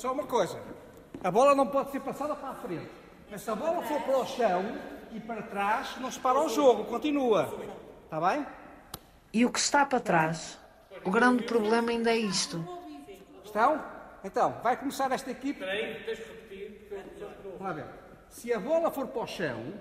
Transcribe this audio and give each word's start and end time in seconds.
Só 0.00 0.12
uma 0.12 0.24
coisa. 0.24 0.58
A 1.22 1.30
bola 1.30 1.54
não 1.54 1.66
pode 1.66 1.90
ser 1.90 2.00
passada 2.00 2.34
para 2.34 2.48
a 2.48 2.54
frente. 2.54 2.90
Mas 3.30 3.42
se 3.42 3.50
a 3.50 3.54
bola 3.54 3.82
for 3.82 4.00
para 4.00 4.16
o 4.16 4.24
chão 4.24 4.78
e 5.12 5.20
para 5.20 5.42
trás, 5.42 5.98
não 6.00 6.10
se 6.10 6.18
para 6.18 6.40
o 6.40 6.48
jogo, 6.48 6.86
continua. 6.86 7.54
Está 8.04 8.18
bem? 8.18 8.46
E 9.30 9.44
o 9.44 9.52
que 9.52 9.58
está 9.58 9.84
para 9.84 10.00
trás? 10.00 10.58
O 11.04 11.10
grande 11.10 11.42
problema 11.42 11.90
ainda 11.90 12.10
é 12.10 12.16
isto. 12.16 12.66
Estão? 13.44 13.84
Então, 14.24 14.58
vai 14.62 14.74
começar 14.78 15.12
esta 15.12 15.30
equipe. 15.30 15.60
Espera 15.60 15.72
aí, 15.72 16.02
tens 16.02 16.18
que 16.18 16.28
repetir. 16.32 16.88
Vamos 17.44 17.60
lá 17.60 17.72
ver. 17.74 17.84
Se 18.30 18.54
a 18.54 18.58
bola 18.58 18.90
for 18.90 19.06
para 19.06 19.22
o 19.22 19.26
chão, 19.26 19.74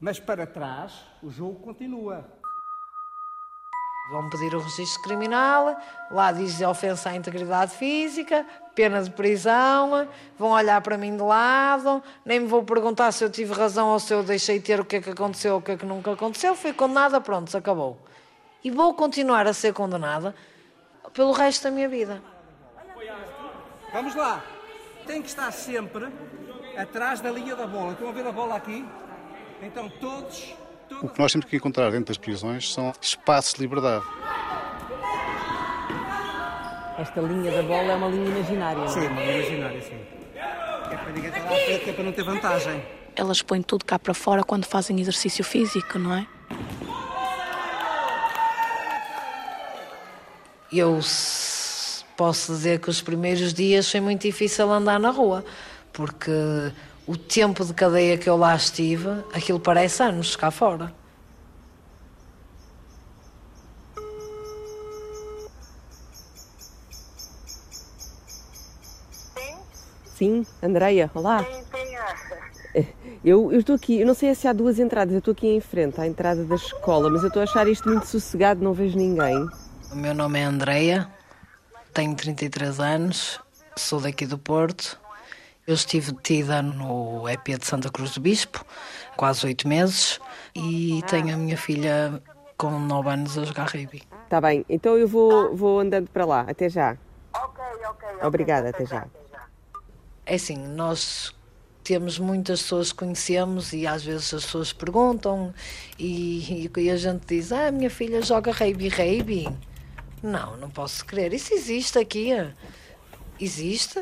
mas 0.00 0.18
para 0.18 0.48
trás, 0.48 1.00
o 1.22 1.30
jogo 1.30 1.60
continua. 1.60 2.26
Vão 4.10 4.28
pedir 4.28 4.52
o 4.52 4.60
registro 4.60 5.02
criminal, 5.04 5.76
lá 6.10 6.32
diz 6.32 6.60
ofensa 6.60 7.10
à 7.10 7.16
integridade 7.16 7.72
física, 7.76 8.44
pena 8.74 9.02
de 9.02 9.10
prisão, 9.10 10.08
vão 10.38 10.50
olhar 10.50 10.80
para 10.80 10.96
mim 10.96 11.16
de 11.16 11.22
lado, 11.22 12.02
nem 12.24 12.40
me 12.40 12.46
vou 12.46 12.62
perguntar 12.62 13.12
se 13.12 13.24
eu 13.24 13.30
tive 13.30 13.52
razão 13.52 13.88
ou 13.90 13.98
se 13.98 14.12
eu 14.12 14.22
deixei 14.22 14.60
ter 14.60 14.80
o 14.80 14.84
que 14.84 14.96
é 14.96 15.00
que 15.00 15.10
aconteceu 15.10 15.54
ou 15.54 15.58
o 15.60 15.62
que 15.62 15.72
é 15.72 15.76
que 15.76 15.86
nunca 15.86 16.12
aconteceu. 16.12 16.54
Fui 16.54 16.72
condenada, 16.72 17.20
pronto, 17.20 17.50
se 17.50 17.56
acabou. 17.56 17.98
E 18.64 18.70
vou 18.70 18.94
continuar 18.94 19.46
a 19.46 19.52
ser 19.52 19.72
condenada 19.72 20.34
pelo 21.12 21.32
resto 21.32 21.64
da 21.64 21.70
minha 21.70 21.88
vida. 21.88 22.22
Vamos 23.92 24.14
lá. 24.14 24.42
Tem 25.06 25.20
que 25.20 25.28
estar 25.28 25.50
sempre 25.50 26.08
atrás 26.76 27.20
da 27.20 27.30
linha 27.30 27.54
da 27.54 27.66
bola. 27.66 27.92
Estão 27.92 28.08
a 28.08 28.12
ver 28.12 28.26
a 28.26 28.32
bola 28.32 28.56
aqui? 28.56 28.86
Então 29.60 29.88
todos 29.88 30.54
o 31.00 31.08
que 31.08 31.18
nós 31.18 31.32
temos 31.32 31.46
que 31.46 31.56
encontrar 31.56 31.90
dentro 31.90 32.06
das 32.06 32.18
prisões 32.18 32.72
são 32.72 32.92
espaços 33.00 33.54
de 33.54 33.62
liberdade. 33.62 34.04
Esta 37.02 37.20
linha 37.20 37.50
da 37.50 37.64
bola 37.64 37.92
é 37.92 37.96
uma 37.96 38.06
linha 38.06 38.28
imaginária. 38.28 38.86
Sim, 38.86 39.08
uma 39.08 39.20
linha 39.22 39.38
imaginária, 39.38 39.82
sim. 39.82 39.98
É 40.36 40.96
para 40.96 41.12
ninguém 41.12 41.30
estar 41.30 41.40
à 41.40 41.56
frente, 41.56 41.90
é 41.90 41.92
para 41.92 42.04
não 42.04 42.12
ter 42.12 42.22
vantagem. 42.22 42.84
Elas 43.16 43.42
põem 43.42 43.60
tudo 43.60 43.84
cá 43.84 43.98
para 43.98 44.14
fora 44.14 44.44
quando 44.44 44.66
fazem 44.66 45.00
exercício 45.00 45.42
físico, 45.42 45.98
não 45.98 46.14
é? 46.14 46.24
Eu 50.72 51.00
posso 52.16 52.52
dizer 52.52 52.78
que 52.78 52.88
os 52.88 53.02
primeiros 53.02 53.52
dias 53.52 53.90
foi 53.90 54.00
muito 54.00 54.22
difícil 54.22 54.70
andar 54.70 55.00
na 55.00 55.10
rua, 55.10 55.44
porque 55.92 56.30
o 57.04 57.16
tempo 57.16 57.64
de 57.64 57.74
cadeia 57.74 58.16
que 58.16 58.30
eu 58.30 58.36
lá 58.36 58.54
estive, 58.54 59.08
aquilo 59.34 59.58
parece 59.58 60.04
anos 60.04 60.36
cá 60.36 60.52
fora. 60.52 60.94
Sim, 70.22 70.46
Andreia, 70.62 71.10
olá. 71.16 71.44
Eu, 73.24 73.50
eu 73.50 73.58
estou 73.58 73.74
aqui, 73.74 73.98
eu 73.98 74.06
não 74.06 74.14
sei 74.14 74.32
se 74.36 74.46
há 74.46 74.52
duas 74.52 74.78
entradas, 74.78 75.12
eu 75.12 75.18
estou 75.18 75.32
aqui 75.32 75.48
em 75.48 75.60
frente, 75.60 76.00
à 76.00 76.06
entrada 76.06 76.44
da 76.44 76.54
escola, 76.54 77.10
mas 77.10 77.22
eu 77.22 77.26
estou 77.26 77.40
a 77.40 77.42
achar 77.42 77.66
isto 77.66 77.88
muito 77.88 78.06
sossegado, 78.06 78.62
não 78.62 78.72
vejo 78.72 78.96
ninguém. 78.96 79.48
O 79.90 79.96
meu 79.96 80.14
nome 80.14 80.38
é 80.38 80.44
Andreia, 80.44 81.08
tenho 81.92 82.14
33 82.14 82.78
anos, 82.78 83.40
sou 83.74 84.00
daqui 84.00 84.24
do 84.24 84.38
Porto 84.38 84.96
eu 85.66 85.74
estive 85.74 86.12
detida 86.12 86.62
no 86.62 87.28
EP 87.28 87.58
de 87.58 87.66
Santa 87.66 87.90
Cruz 87.90 88.14
do 88.14 88.20
Bispo, 88.20 88.64
quase 89.16 89.46
oito 89.46 89.66
meses, 89.66 90.20
e 90.54 91.02
tenho 91.08 91.34
a 91.34 91.36
minha 91.36 91.56
filha 91.56 92.22
com 92.56 92.78
nove 92.78 93.10
anos 93.10 93.36
a 93.38 93.44
jogar 93.44 93.64
rugby. 93.64 94.02
Está 94.24 94.40
bem, 94.40 94.64
então 94.68 94.96
eu 94.96 95.06
vou, 95.06 95.54
vou 95.54 95.80
andando 95.80 96.08
para 96.10 96.24
lá. 96.24 96.44
Até 96.48 96.68
já. 96.68 96.96
Ok, 97.34 97.64
ok. 97.88 98.08
Obrigada, 98.22 98.70
até 98.70 98.86
já. 98.86 99.06
É 100.24 100.34
assim, 100.36 100.56
nós 100.56 101.34
temos 101.82 102.18
muitas 102.18 102.62
pessoas 102.62 102.92
que 102.92 102.98
conhecemos 102.98 103.72
e 103.72 103.86
às 103.86 104.04
vezes 104.04 104.32
as 104.32 104.44
pessoas 104.44 104.72
perguntam 104.72 105.52
e, 105.98 106.70
e 106.76 106.90
a 106.90 106.96
gente 106.96 107.26
diz, 107.26 107.52
ah, 107.52 107.70
minha 107.70 107.90
filha 107.90 108.22
joga 108.22 108.52
rugby, 108.52 108.88
rugby. 108.88 109.48
Não, 110.22 110.56
não 110.56 110.70
posso 110.70 111.04
crer. 111.04 111.34
Isso 111.34 111.52
existe 111.52 111.98
aqui. 111.98 112.30
Existe. 113.40 113.98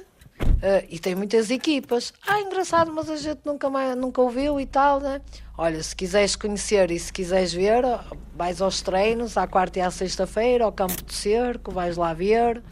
Uh, 0.60 0.84
e 0.88 0.98
tem 0.98 1.14
muitas 1.14 1.50
equipas. 1.50 2.12
Ah, 2.26 2.40
engraçado, 2.40 2.92
mas 2.92 3.08
a 3.08 3.16
gente 3.16 3.40
nunca, 3.44 3.70
mais, 3.70 3.96
nunca 3.96 4.20
ouviu 4.20 4.60
e 4.60 4.66
tal, 4.66 5.00
né? 5.00 5.20
Olha, 5.56 5.82
se 5.82 5.94
quiseres 5.94 6.36
conhecer 6.36 6.90
e 6.90 6.98
se 6.98 7.12
quiseres 7.12 7.52
ver, 7.52 7.82
vais 8.34 8.60
aos 8.60 8.80
treinos, 8.82 9.36
à 9.36 9.46
quarta 9.46 9.78
e 9.78 9.82
à 9.82 9.90
sexta-feira, 9.90 10.64
ao 10.64 10.72
campo 10.72 11.02
de 11.02 11.14
cerco, 11.14 11.70
vais 11.70 11.96
lá 11.96 12.12
ver. 12.12 12.62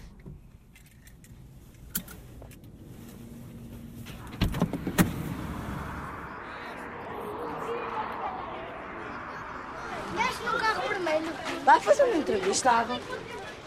Desce 10.14 10.42
no 10.44 10.58
carro 10.58 10.88
vermelho. 10.88 11.57
Vai 11.68 11.80
fazer 11.80 12.04
uma 12.04 12.16
entrevista, 12.16 12.70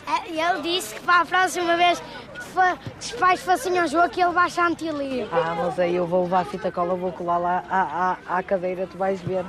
é, 0.07 0.31
ele 0.31 0.61
disse 0.63 0.95
que 0.95 1.01
para 1.01 1.21
a 1.21 1.25
próxima 1.25 1.77
vez 1.77 1.99
que 1.99 2.99
os 2.99 3.11
pais 3.11 3.41
fossem 3.41 3.77
ao 3.77 3.87
jogo 3.87 4.09
que 4.09 4.19
ele 4.19 4.33
baixa 4.33 4.63
a 4.63 4.69
antilia. 4.69 5.27
Ah, 5.31 5.53
mas 5.53 5.79
aí 5.79 5.97
eu 5.97 6.07
vou 6.07 6.23
levar 6.23 6.39
a 6.39 6.45
fita 6.45 6.71
cola, 6.71 6.95
vou 6.95 7.11
colar 7.11 7.37
lá 7.37 7.63
à, 7.69 8.17
à, 8.33 8.39
à 8.39 8.41
cadeira, 8.41 8.87
tu 8.87 8.97
vais 8.97 9.21
ver 9.21 9.45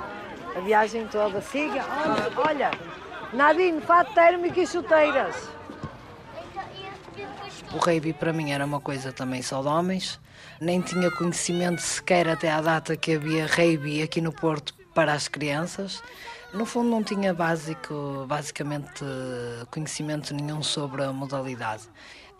a 0.55 0.61
viagem 0.61 1.09
toda. 1.09 1.41
Siga, 1.41 1.83
olha, 2.05 2.47
olha, 2.47 2.71
Nadine, 3.33 3.81
fato 3.81 4.13
térmico 4.13 4.61
e 4.61 4.67
chuteiras. 4.67 5.35
O 7.73 7.79
rugby 7.79 8.13
para 8.13 8.35
mim 8.35 8.51
era 8.51 8.67
uma 8.67 8.81
coisa 8.83 9.15
também 9.15 9.41
só 9.41 9.63
de 9.63 9.69
homens. 9.69 10.21
Nem 10.61 10.83
tinha 10.83 11.11
conhecimento 11.13 11.81
sequer 11.81 12.29
até 12.29 12.53
à 12.53 12.61
data 12.61 12.99
que 12.99 13.15
havia 13.15 13.47
rugby 13.47 14.03
aqui 14.03 14.21
no 14.21 14.31
Porto 14.31 14.75
para 14.95 15.15
as 15.15 15.27
crianças. 15.27 16.03
No 16.53 16.67
fundo 16.67 16.91
não 16.91 17.03
tinha 17.03 17.33
básico, 17.33 18.27
basicamente 18.29 19.05
conhecimento 19.71 20.35
nenhum 20.35 20.63
sobre 20.63 21.03
a 21.03 21.11
modalidade. 21.11 21.85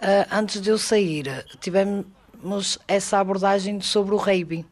Uh, 0.03 0.27
antes 0.31 0.61
de 0.61 0.69
eu 0.69 0.77
sair, 0.77 1.47
tivemos 1.61 2.79
essa 2.87 3.19
abordagem 3.19 3.81
sobre 3.81 4.15
o 4.15 4.19
rugby. 4.19 4.67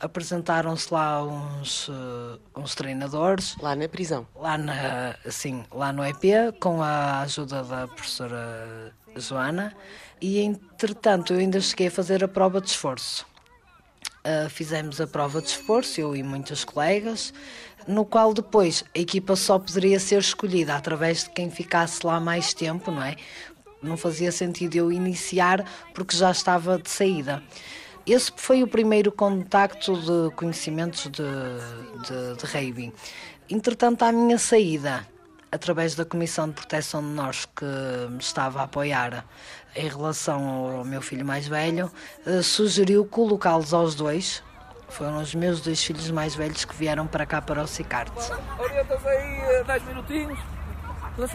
Apresentaram-se 0.00 0.92
lá 0.92 1.22
uns, 1.22 1.88
uh, 1.88 2.40
uns 2.56 2.74
treinadores. 2.74 3.56
Lá 3.60 3.76
na 3.76 3.88
prisão? 3.88 4.26
Lá, 4.34 4.58
na, 4.58 5.14
sim, 5.30 5.64
lá 5.70 5.92
no 5.92 6.04
EP, 6.04 6.58
com 6.58 6.82
a 6.82 7.20
ajuda 7.20 7.62
da 7.62 7.86
professora 7.86 8.92
Joana. 9.16 9.72
E, 10.20 10.40
entretanto, 10.40 11.32
eu 11.32 11.38
ainda 11.38 11.60
cheguei 11.60 11.86
a 11.86 11.90
fazer 11.92 12.24
a 12.24 12.28
prova 12.28 12.60
de 12.60 12.70
esforço. 12.70 13.24
Uh, 14.26 14.48
fizemos 14.48 15.00
a 15.00 15.06
prova 15.06 15.42
de 15.42 15.48
esforço, 15.48 16.00
eu 16.00 16.16
e 16.16 16.22
muitos 16.22 16.64
colegas, 16.64 17.32
no 17.86 18.06
qual 18.06 18.32
depois 18.32 18.82
a 18.96 18.98
equipa 18.98 19.36
só 19.36 19.58
poderia 19.58 20.00
ser 20.00 20.18
escolhida 20.18 20.74
através 20.74 21.24
de 21.24 21.30
quem 21.30 21.50
ficasse 21.50 22.06
lá 22.06 22.18
mais 22.18 22.54
tempo, 22.54 22.90
não 22.90 23.02
é? 23.02 23.16
não 23.84 23.96
fazia 23.96 24.32
sentido 24.32 24.76
eu 24.76 24.90
iniciar 24.90 25.64
porque 25.92 26.16
já 26.16 26.30
estava 26.30 26.78
de 26.78 26.90
saída. 26.90 27.42
Esse 28.06 28.32
foi 28.36 28.62
o 28.62 28.66
primeiro 28.66 29.12
contacto 29.12 29.96
de 29.96 30.34
conhecimentos 30.34 31.04
de, 31.04 31.22
de, 32.02 32.36
de 32.36 32.46
rugby. 32.46 32.92
Entretanto, 33.48 34.02
à 34.02 34.12
minha 34.12 34.38
saída, 34.38 35.06
através 35.54 35.94
da 35.94 36.04
Comissão 36.04 36.48
de 36.48 36.54
Proteção 36.54 37.00
de 37.00 37.08
Nós 37.08 37.46
que 37.46 37.64
me 38.10 38.18
estava 38.18 38.60
a 38.60 38.64
apoiar 38.64 39.24
em 39.76 39.88
relação 39.88 40.78
ao 40.78 40.84
meu 40.84 41.00
filho 41.00 41.24
mais 41.24 41.46
velho, 41.46 41.90
eh, 42.26 42.42
sugeriu 42.42 43.04
colocá-los 43.04 43.72
aos 43.72 43.94
dois. 43.94 44.42
Foram 44.88 45.18
os 45.18 45.34
meus 45.34 45.60
dois 45.60 45.82
filhos 45.82 46.10
mais 46.10 46.34
velhos 46.34 46.64
que 46.64 46.74
vieram 46.74 47.06
para 47.06 47.24
cá 47.24 47.40
para 47.40 47.62
o 47.62 47.66
Cicarte. 47.66 48.12
Orientas 48.58 49.06
aí 49.06 49.64
10 49.64 49.82
eh, 49.82 49.86
minutinhos. 49.86 50.38
Tudo 51.16 51.28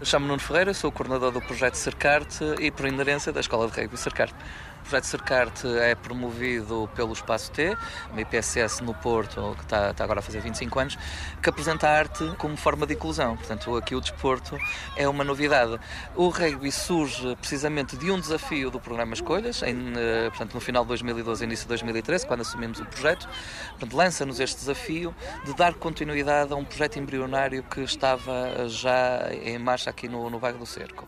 Chamo-me 0.00 0.28
Nuno 0.28 0.40
Ferreira, 0.40 0.72
sou 0.72 0.90
o 0.90 0.92
coordenador 0.92 1.32
do 1.32 1.40
projeto 1.40 1.74
Cercarte 1.74 2.44
e, 2.60 2.70
por 2.70 2.86
inerência, 2.86 3.32
da 3.32 3.40
Escola 3.40 3.68
de 3.68 3.80
Rugby 3.80 3.96
Cercarte. 3.96 4.36
Projeto 4.88 5.04
Cercarte 5.04 5.66
é 5.66 5.94
promovido 5.94 6.88
pelo 6.96 7.12
Espaço 7.12 7.50
T, 7.52 7.76
uma 8.10 8.22
IPSS 8.22 8.82
no 8.82 8.94
Porto, 8.94 9.54
que 9.58 9.64
está, 9.64 9.90
está, 9.90 10.02
agora 10.02 10.20
a 10.20 10.22
fazer 10.22 10.40
25 10.40 10.78
anos, 10.78 10.98
que 11.42 11.50
apresenta 11.50 11.86
a 11.86 11.90
arte 11.90 12.24
como 12.38 12.56
forma 12.56 12.86
de 12.86 12.94
inclusão. 12.94 13.36
Portanto, 13.36 13.76
aqui 13.76 13.94
o 13.94 14.00
desporto 14.00 14.58
é 14.96 15.06
uma 15.06 15.22
novidade. 15.22 15.78
O 16.16 16.28
rugby 16.28 16.72
surge 16.72 17.36
precisamente 17.36 17.98
de 17.98 18.10
um 18.10 18.18
desafio 18.18 18.70
do 18.70 18.80
programa 18.80 19.12
Escolhas, 19.12 19.62
em, 19.62 19.92
eh, 19.94 20.30
portanto, 20.30 20.54
no 20.54 20.60
final 20.60 20.84
de 20.84 20.88
2012 20.88 21.44
início 21.44 21.64
de 21.64 21.68
2013, 21.68 22.26
quando 22.26 22.40
assumimos 22.40 22.80
o 22.80 22.86
projeto. 22.86 23.28
lança-nos 23.92 24.40
este 24.40 24.56
desafio 24.56 25.14
de 25.44 25.54
dar 25.54 25.74
continuidade 25.74 26.50
a 26.50 26.56
um 26.56 26.64
projeto 26.64 26.98
embrionário 26.98 27.62
que 27.62 27.80
estava 27.80 28.66
já 28.68 29.28
em 29.34 29.58
marcha 29.58 29.90
aqui 29.90 30.08
no, 30.08 30.30
no 30.30 30.38
Bairro 30.38 30.58
do 30.58 30.66
Cerco 30.66 31.06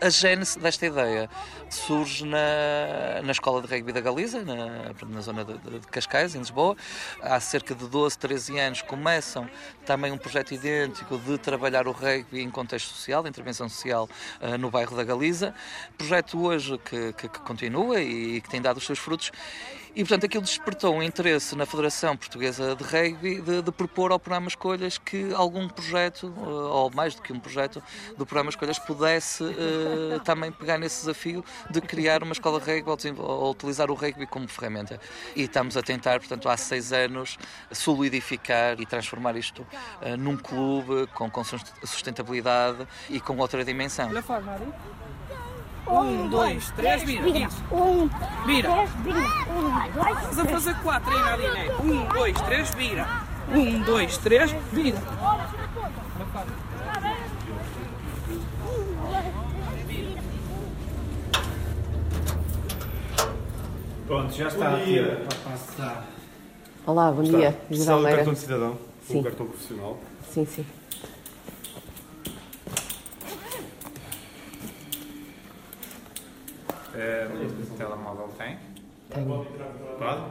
a 0.00 0.08
gênese 0.10 0.58
desta 0.58 0.86
ideia 0.86 1.28
surge 1.68 2.24
na, 2.24 3.20
na 3.22 3.32
Escola 3.32 3.60
de 3.60 3.66
Rugby 3.66 3.92
da 3.92 4.00
Galiza, 4.00 4.42
na, 4.42 4.92
na 5.06 5.20
zona 5.20 5.44
de, 5.44 5.58
de, 5.58 5.80
Cascais, 5.88 6.34
em 6.34 6.38
Lisboa. 6.38 6.76
Há 7.20 7.38
cerca 7.40 7.74
de 7.74 7.86
12, 7.86 8.18
13 8.18 8.58
anos 8.58 8.82
começam 8.82 9.48
também 9.84 10.12
um 10.12 10.18
projeto 10.18 10.52
idêntico 10.54 11.18
de 11.18 11.36
trabalhar 11.38 11.86
o 11.88 11.92
rugby 11.92 12.40
em 12.40 12.50
contexto 12.50 12.94
social, 12.94 13.22
de 13.22 13.28
intervenção 13.28 13.68
social 13.68 14.08
uh, 14.40 14.56
no 14.56 14.70
bairro 14.70 14.96
da 14.96 15.04
Galiza. 15.04 15.54
Projeto 15.96 16.40
hoje 16.40 16.78
que, 16.78 17.12
que, 17.14 17.28
que 17.28 17.40
continua 17.40 18.00
e 18.00 18.40
que 18.40 18.48
tem 18.48 18.62
dado 18.62 18.76
os 18.76 18.86
seus 18.86 18.98
frutos 18.98 19.32
e, 19.98 20.04
portanto, 20.04 20.26
aquilo 20.26 20.44
despertou 20.44 20.94
um 20.94 21.02
interesse 21.02 21.56
na 21.56 21.66
Federação 21.66 22.16
Portuguesa 22.16 22.76
de 22.76 22.84
Rugby 22.84 23.40
de, 23.40 23.62
de 23.62 23.72
propor 23.72 24.12
ao 24.12 24.20
programa 24.20 24.46
Escolhas 24.46 24.96
que 24.96 25.34
algum 25.34 25.68
projeto, 25.68 26.32
eh, 26.36 26.48
ou 26.48 26.88
mais 26.94 27.16
do 27.16 27.20
que 27.20 27.32
um 27.32 27.40
projeto, 27.40 27.82
do 28.16 28.24
programa 28.24 28.48
Escolhas 28.48 28.78
pudesse 28.78 29.42
uh, 29.42 30.20
também 30.24 30.52
pegar 30.52 30.78
nesse 30.78 31.00
desafio 31.00 31.44
de 31.68 31.80
criar 31.80 32.22
uma 32.22 32.32
escola 32.32 32.60
de 32.60 32.70
rugby 32.70 32.88
ou, 32.88 33.26
ou, 33.26 33.50
utilizar 33.50 33.90
o 33.90 33.94
rugby 33.94 34.24
como 34.28 34.46
ferramenta. 34.46 35.00
E 35.34 35.42
estamos 35.42 35.76
a 35.76 35.82
tentar, 35.82 36.20
portanto, 36.20 36.48
há 36.48 36.56
seis 36.56 36.92
anos, 36.92 37.36
solidificar 37.72 38.80
e 38.80 38.86
transformar 38.86 39.34
isto 39.34 39.62
uh, 39.62 40.16
num 40.16 40.36
clube 40.36 41.08
com, 41.08 41.28
com 41.28 41.42
sustentabilidade 41.42 42.86
e 43.10 43.20
com 43.20 43.36
outra 43.38 43.64
dimensão. 43.64 44.08
Um, 45.86 46.28
dois, 46.28 46.70
três, 46.72 47.02
vira. 47.02 47.22
vira. 47.22 47.48
Um, 47.72 48.08
vira. 48.46 48.70
Três, 48.70 48.90
vira. 49.02 49.18
Um, 49.18 49.92
dois, 49.92 50.18
Estás 50.18 50.38
a 50.38 50.44
fazer 50.44 50.74
quatro 50.82 51.10
aí, 51.10 51.22
Nadine. 51.22 51.70
Um, 51.80 52.08
dois, 52.08 52.40
três, 52.42 52.70
vira. 52.74 53.06
Um, 53.54 53.80
dois, 53.82 54.18
três, 54.18 54.52
vira. 54.72 54.98
Pronto, 64.06 64.34
já 64.34 64.48
está 64.48 64.70
bom 64.70 64.84
dia. 64.84 65.26
para 65.28 65.50
passar. 65.50 66.06
Olá, 66.86 67.12
bom 67.12 67.22
está. 67.22 67.36
dia. 67.38 67.60
Geral 67.70 68.00
o 68.00 68.04
cartão 68.04 68.32
de 68.32 68.38
cidadão, 68.38 68.78
sim. 69.06 69.20
o 69.20 69.22
cartão 69.22 69.46
profissional. 69.46 69.98
Sim, 70.30 70.46
sim. 70.46 70.66
É, 76.98 77.28
o 77.30 77.76
telemóvel 77.76 78.28
tem? 78.36 78.58
Tem. 79.08 79.24
Pode? 79.24 80.22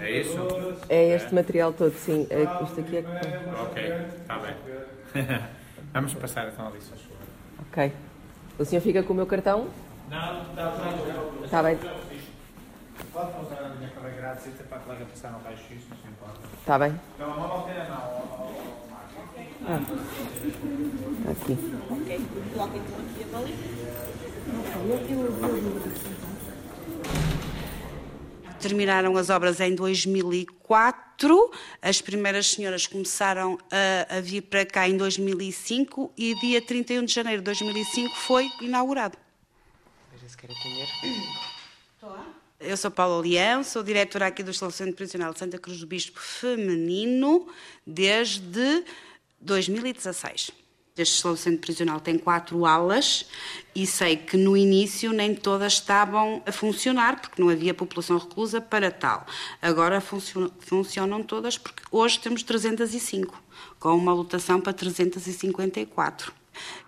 É 0.00 0.20
isso? 0.20 0.38
É 0.88 1.04
este 1.14 1.28
é. 1.28 1.34
material 1.34 1.72
todo, 1.74 1.92
sim. 1.92 2.26
É, 2.30 2.44
isto 2.64 2.80
aqui 2.80 2.96
é 2.96 3.02
que 3.02 3.08
Ok, 3.60 3.92
está 4.22 4.38
bem. 4.38 4.54
Vamos 5.92 6.14
passar 6.14 6.48
então 6.48 6.66
ali, 6.66 6.80
se 6.80 6.92
Ok. 7.60 7.92
O 8.58 8.64
senhor 8.64 8.80
fica 8.80 9.02
com 9.02 9.12
o 9.12 9.16
meu 9.16 9.26
cartão? 9.26 9.68
Não, 10.08 10.42
está 10.50 10.70
bem. 10.70 11.44
Está 11.44 11.62
bem. 11.62 11.78
Pode 13.12 13.30
usar 13.42 13.64
a 13.64 13.68
minha 13.68 13.90
colega 13.90 14.16
grátis 14.16 14.52
para 14.66 14.78
a 14.78 14.80
colega 14.80 15.04
passar 15.04 15.32
no 15.32 15.40
raio-x, 15.44 15.68
não 15.90 15.96
se 15.98 16.08
importa. 16.08 16.40
Está 16.58 16.78
bem. 16.78 16.98
Telemóvel 17.18 17.62
tem 17.62 17.74
não, 17.88 18.73
ah. 19.66 19.80
Aqui. 21.30 21.56
Ok, 21.90 22.20
coloca 22.52 22.76
então 22.76 22.96
aqui 22.98 23.24
a. 23.24 23.74
Terminaram 28.60 29.16
as 29.16 29.30
obras 29.30 29.60
em 29.60 29.74
2004, 29.74 31.50
as 31.82 32.00
primeiras 32.00 32.46
senhoras 32.48 32.86
começaram 32.86 33.58
a, 33.70 34.16
a, 34.16 34.20
vir 34.20 34.42
para 34.42 34.64
cá 34.64 34.88
em 34.88 34.96
2005 34.96 36.12
e 36.16 36.34
dia 36.40 36.62
31 36.62 37.04
de 37.04 37.12
janeiro 37.12 37.40
de 37.42 37.46
2005 37.46 38.14
foi 38.16 38.50
inaugurado. 38.60 39.18
Eu 42.60 42.76
sou 42.76 42.90
Paula 42.90 43.22
Leão, 43.22 43.62
sou 43.62 43.82
diretora 43.82 44.26
aqui 44.28 44.42
do 44.42 44.50
Estabelecimento 44.50 44.96
Prisional 44.96 45.32
de 45.32 45.38
Santa 45.38 45.58
Cruz 45.58 45.80
do 45.80 45.86
Bispo 45.86 46.18
Feminino 46.18 47.46
desde 47.86 48.84
2016. 49.44 50.50
Este 50.96 51.16
estabelecimento 51.16 51.60
prisional 51.60 52.00
tem 52.00 52.16
quatro 52.16 52.64
alas 52.64 53.26
e 53.74 53.84
sei 53.84 54.16
que 54.16 54.36
no 54.36 54.56
início 54.56 55.12
nem 55.12 55.34
todas 55.34 55.72
estavam 55.72 56.40
a 56.46 56.52
funcionar 56.52 57.20
porque 57.20 57.42
não 57.42 57.48
havia 57.48 57.74
população 57.74 58.16
reclusa 58.16 58.60
para 58.60 58.92
tal. 58.92 59.26
Agora 59.60 60.00
funcionam 60.00 61.22
todas 61.24 61.58
porque 61.58 61.82
hoje 61.90 62.20
temos 62.20 62.44
305, 62.44 63.42
com 63.80 63.96
uma 63.96 64.14
lotação 64.14 64.60
para 64.60 64.72
354. 64.72 66.32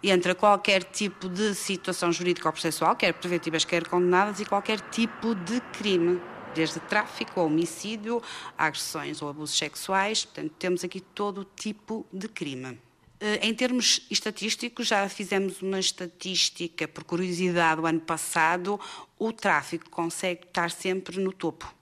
E 0.00 0.12
entra 0.12 0.36
qualquer 0.36 0.84
tipo 0.84 1.28
de 1.28 1.52
situação 1.52 2.12
jurídica 2.12 2.48
ou 2.48 2.52
processual, 2.52 2.94
quer 2.94 3.12
preventivas, 3.12 3.64
quer 3.64 3.88
condenadas, 3.88 4.38
e 4.38 4.44
qualquer 4.44 4.78
tipo 4.78 5.34
de 5.34 5.60
crime 5.72 6.20
desde 6.56 6.80
tráfico, 6.80 7.42
homicídio, 7.42 8.22
agressões 8.56 9.20
ou 9.20 9.28
abusos 9.28 9.56
sexuais. 9.56 10.24
Portanto, 10.24 10.52
temos 10.58 10.82
aqui 10.82 11.00
todo 11.00 11.44
tipo 11.44 12.06
de 12.10 12.26
crime. 12.28 12.78
Eh, 13.20 13.46
em 13.46 13.54
termos 13.54 14.06
estatísticos, 14.10 14.88
já 14.88 15.06
fizemos 15.08 15.60
uma 15.60 15.78
estatística, 15.78 16.88
por 16.88 17.04
curiosidade, 17.04 17.80
o 17.80 17.86
ano 17.86 18.00
passado, 18.00 18.80
o 19.18 19.32
tráfico 19.32 19.88
consegue 19.90 20.46
estar 20.46 20.70
sempre 20.70 21.20
no 21.20 21.32
topo. 21.32 21.72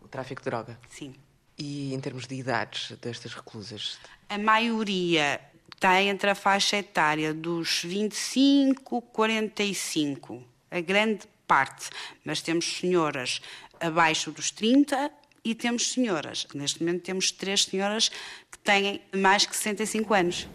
O 0.00 0.08
tráfico 0.08 0.40
de 0.40 0.46
droga? 0.46 0.80
Sim. 0.88 1.14
E 1.58 1.92
em 1.92 2.00
termos 2.00 2.26
de 2.26 2.34
idades 2.34 2.96
destas 2.98 3.34
reclusas? 3.34 3.98
A 4.28 4.38
maioria 4.38 5.40
está 5.74 6.02
entre 6.02 6.30
a 6.30 6.34
faixa 6.34 6.76
etária 6.76 7.34
dos 7.34 7.82
25, 7.84 9.02
45, 9.02 10.42
a 10.70 10.80
grande 10.80 11.26
parte, 11.48 11.88
mas 12.22 12.42
temos 12.42 12.76
senhoras 12.76 13.40
abaixo 13.80 14.30
dos 14.30 14.50
30 14.50 15.10
e 15.44 15.54
temos 15.54 15.92
senhoras. 15.92 16.46
Neste 16.54 16.82
momento 16.82 17.02
temos 17.02 17.30
três 17.30 17.64
senhoras 17.64 18.10
que 18.50 18.58
têm 18.58 19.00
mais 19.14 19.46
que 19.46 19.56
65 19.56 20.14
anos. 20.14 20.48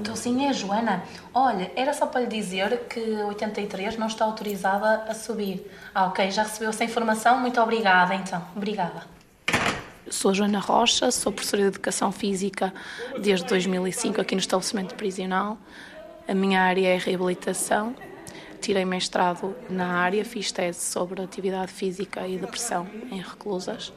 Então 0.00 0.16
sim, 0.16 0.46
é 0.46 0.52
Joana. 0.52 1.04
Olha, 1.34 1.70
era 1.76 1.92
só 1.92 2.06
para 2.06 2.22
lhe 2.22 2.26
dizer 2.26 2.86
que 2.88 3.00
83 3.00 3.96
não 3.98 4.06
está 4.06 4.24
autorizada 4.24 5.04
a 5.10 5.14
subir. 5.14 5.70
Ah, 5.94 6.06
ok, 6.06 6.30
já 6.30 6.42
recebeu 6.42 6.70
essa 6.70 6.84
informação? 6.84 7.38
Muito 7.40 7.60
obrigada, 7.60 8.14
então. 8.14 8.42
Obrigada. 8.56 9.02
Sou 10.08 10.32
Joana 10.32 10.60
Rocha, 10.60 11.10
sou 11.10 11.32
professora 11.32 11.62
de 11.62 11.68
Educação 11.68 12.12
Física 12.12 12.72
desde 13.20 13.44
2005 13.46 14.20
aqui 14.20 14.34
no 14.34 14.40
estabelecimento 14.40 14.94
prisional. 14.94 15.58
A 16.28 16.34
minha 16.34 16.62
área 16.62 16.86
é 16.86 16.96
reabilitação. 16.96 17.94
Tirei 18.66 18.84
mestrado 18.84 19.54
na 19.70 20.00
área, 20.00 20.24
fiz 20.24 20.50
tese 20.50 20.80
sobre 20.80 21.22
atividade 21.22 21.70
física 21.70 22.26
e 22.26 22.36
depressão 22.36 22.84
em 23.12 23.20
reclusas. 23.20 23.92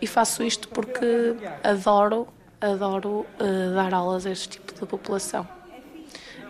E 0.00 0.06
faço 0.06 0.44
isto 0.44 0.68
porque 0.68 1.34
adoro 1.64 2.28
adoro 2.60 3.26
uh, 3.40 3.74
dar 3.74 3.92
aulas 3.92 4.26
a 4.26 4.30
este 4.30 4.48
tipo 4.48 4.72
de 4.72 4.86
população. 4.86 5.44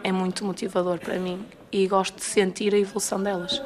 É 0.05 0.13
muito 0.13 0.45
motivador 0.45 0.99
para 0.99 1.19
mim 1.19 1.43
e 1.73 1.87
gosto 1.87 2.17
de 2.17 2.25
sentir 2.25 2.75
a 2.75 2.79
evolução 2.79 3.23
delas. 3.23 3.63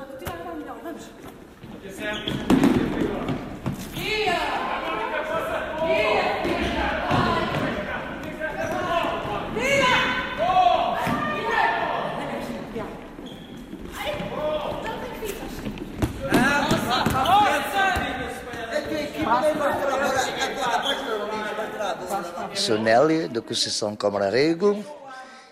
Sou 22.57 22.79
Nélia, 22.79 23.29
da 23.29 23.43
Conceição 23.43 23.97
Camararego. 23.97 24.85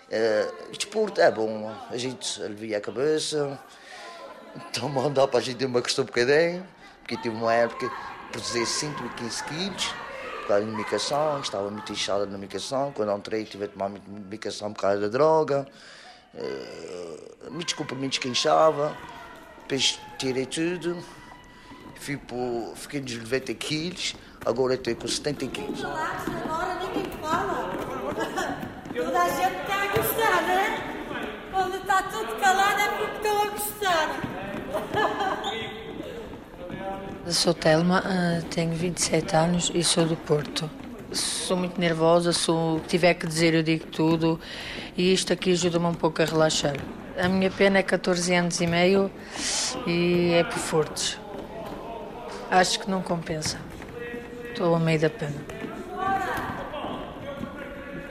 É, 0.09 0.49
desporto 0.71 1.19
é 1.19 1.29
bom, 1.29 1.69
a 1.89 1.97
gente 1.97 2.41
alivia 2.41 2.77
a 2.77 2.81
cabeça, 2.81 3.59
então 4.55 4.87
mandar 4.89 5.27
para 5.27 5.39
a 5.39 5.41
gente 5.41 5.65
uma 5.65 5.81
questão 5.81 6.03
um 6.03 6.07
bocadinho, 6.07 6.65
porque 6.99 7.17
tive 7.17 7.35
uma 7.35 7.53
época 7.53 7.91
pesei 8.31 8.65
115 8.65 9.43
quilos 9.43 9.93
por 10.41 10.47
causa 10.47 10.65
da 10.65 10.71
medicação, 10.71 11.39
estava 11.41 11.69
muito 11.69 11.91
inchada 11.91 12.25
na 12.25 12.37
medicação, 12.37 12.91
quando 12.93 13.11
entrei 13.11 13.43
tive 13.43 13.65
a 13.65 13.67
tomar 13.67 13.89
medicação 13.89 14.71
por 14.71 14.81
causa 14.81 15.01
da 15.01 15.07
droga, 15.09 15.67
uh, 16.33 17.51
muitos 17.51 17.73
comprimidos 17.73 18.17
que 18.17 18.29
inchava, 18.29 18.95
depois 19.63 19.99
tirei 20.17 20.45
tudo, 20.45 21.03
fui 21.95 22.15
por, 22.17 22.73
fiquei 22.75 23.01
nos 23.01 23.13
90 23.13 23.53
quilos, 23.55 24.15
agora 24.45 24.75
estou 24.75 24.95
com 24.95 25.07
70 25.07 25.47
quilos. 25.47 25.83
Agora 25.83 26.75
ninguém 26.75 27.11
fala. 27.21 27.69
Toda 28.95 29.21
a 29.21 29.29
gente 29.29 29.61
está 29.61 29.81
a 29.81 29.87
gostar, 29.87 30.41
né? 30.43 30.83
Quando 31.51 31.75
está 31.77 32.03
tudo 32.03 32.39
calado 32.39 32.79
é 32.79 32.87
porque 32.89 33.15
estão 33.17 33.41
a 33.41 33.45
gostar. 33.47 34.33
Eu 37.25 37.31
sou 37.31 37.53
Telma, 37.53 38.03
eh, 38.05 38.41
tenho 38.49 38.73
27 38.73 39.35
anos 39.35 39.71
e 39.73 39.83
sou 39.83 40.05
do 40.05 40.15
Porto. 40.15 40.69
sou 41.11 41.55
muito 41.55 41.79
nervosa, 41.79 42.33
sou, 42.33 42.79
tiver 42.81 43.13
que 43.13 43.27
dizer 43.27 43.53
eu 43.53 43.63
digo 43.63 43.85
tudo 43.87 44.39
e 44.97 45.13
isto 45.13 45.31
aqui 45.31 45.51
ajuda-me 45.51 45.85
um 45.85 45.93
pouco 45.93 46.21
a 46.21 46.25
relaxar. 46.25 46.75
A 47.17 47.29
minha 47.29 47.49
pena 47.49 47.77
é 47.77 47.83
14 47.83 48.33
anos 48.33 48.59
e 48.59 48.67
meio 48.67 49.11
e 49.87 50.33
é 50.33 50.43
por 50.43 50.57
furtos. 50.57 51.19
Acho 52.49 52.79
que 52.79 52.89
não 52.89 53.01
compensa. 53.01 53.57
Estou 54.53 54.75
a 54.75 54.79
meio 54.79 54.99
da 54.99 55.09
pena. 55.09 55.33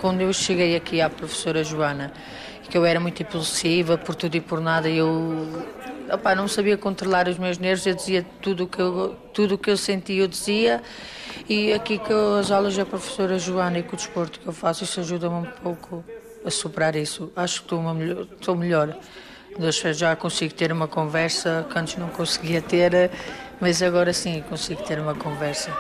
Quando 0.00 0.22
eu 0.22 0.32
cheguei 0.32 0.74
aqui 0.74 1.00
à 1.00 1.08
professora 1.08 1.62
Joana, 1.62 2.12
que 2.68 2.76
eu 2.76 2.84
era 2.84 2.98
muito 2.98 3.22
impulsiva 3.22 3.96
por 3.96 4.16
tudo 4.16 4.34
e 4.34 4.40
por 4.40 4.60
nada, 4.60 4.88
eu 4.88 5.64
opa, 6.12 6.34
não 6.34 6.48
sabia 6.48 6.76
controlar 6.76 7.28
os 7.28 7.38
meus 7.38 7.58
nervos, 7.58 7.86
eu 7.86 7.94
dizia 7.94 8.26
tudo 8.40 8.66
que 8.66 8.80
eu, 8.80 9.14
tudo 9.32 9.56
que 9.56 9.70
eu 9.70 9.76
sentia, 9.76 10.20
eu 10.20 10.26
dizia. 10.26 10.82
E 11.48 11.72
aqui 11.72 11.96
com 11.96 12.34
as 12.40 12.50
aulas 12.50 12.76
da 12.76 12.84
professora 12.84 13.38
Joana 13.38 13.78
e 13.78 13.84
com 13.84 13.92
o 13.92 13.96
desporto 13.96 14.40
que 14.40 14.46
eu 14.48 14.52
faço, 14.52 14.82
isso 14.82 14.98
ajuda-me 14.98 15.36
um 15.36 15.44
pouco 15.62 16.04
a 16.44 16.50
superar 16.50 16.96
isso. 16.96 17.30
Acho 17.36 17.60
que 17.60 17.66
estou, 17.66 17.78
uma 17.78 17.96
estou 18.32 18.56
melhor. 18.56 18.98
Já 19.94 20.16
consigo 20.16 20.52
ter 20.54 20.72
uma 20.72 20.88
conversa 20.88 21.64
que 21.70 21.78
antes 21.78 21.96
não 21.98 22.08
conseguia 22.08 22.60
ter, 22.60 23.12
mas 23.60 23.80
agora 23.80 24.12
sim 24.12 24.42
consigo 24.48 24.82
ter 24.82 24.98
uma 24.98 25.14
conversa. 25.14 25.70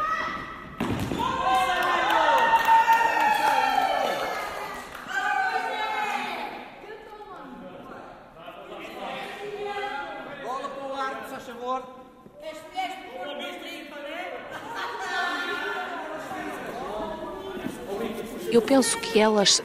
Eu 18.52 18.60
penso 18.60 18.98
que 18.98 19.18
elas 19.18 19.62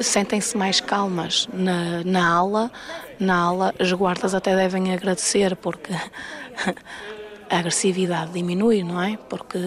sentem-se 0.00 0.56
mais 0.56 0.80
calmas 0.80 1.48
na, 1.52 2.04
na 2.04 2.32
aula. 2.32 2.70
Na 3.18 3.36
aula, 3.36 3.74
as 3.76 3.92
guardas 3.92 4.36
até 4.36 4.54
devem 4.54 4.94
agradecer 4.94 5.56
porque 5.56 5.92
a 7.50 7.58
agressividade 7.58 8.30
diminui, 8.30 8.84
não 8.84 9.02
é? 9.02 9.16
Porque 9.28 9.58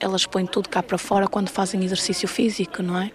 elas 0.00 0.26
põem 0.26 0.46
tudo 0.46 0.68
cá 0.68 0.82
para 0.82 0.98
fora 0.98 1.28
quando 1.28 1.50
fazem 1.50 1.84
exercício 1.84 2.26
físico, 2.26 2.82
não 2.82 2.98
é? 2.98 3.10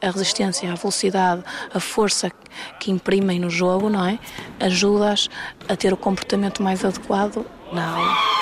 A 0.00 0.10
resistência, 0.10 0.70
a 0.70 0.74
velocidade, 0.74 1.42
a 1.72 1.80
força 1.80 2.30
que 2.78 2.90
imprimem 2.90 3.40
no 3.40 3.50
jogo, 3.50 3.88
não 3.88 4.06
é? 4.06 4.18
Ajuda-as 4.60 5.28
a 5.68 5.74
ter 5.74 5.92
o 5.92 5.96
comportamento 5.96 6.62
mais 6.62 6.84
adequado 6.84 7.44
na 7.72 7.96
aula. 7.96 8.36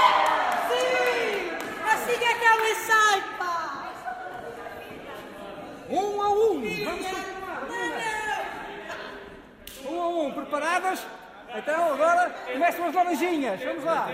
preparadas? 10.54 11.06
Então 11.54 11.94
agora 11.94 12.30
começam 12.52 12.86
as 12.86 12.94
laranjinhas. 12.94 13.60
Vamos 13.62 13.84
lá. 13.84 14.08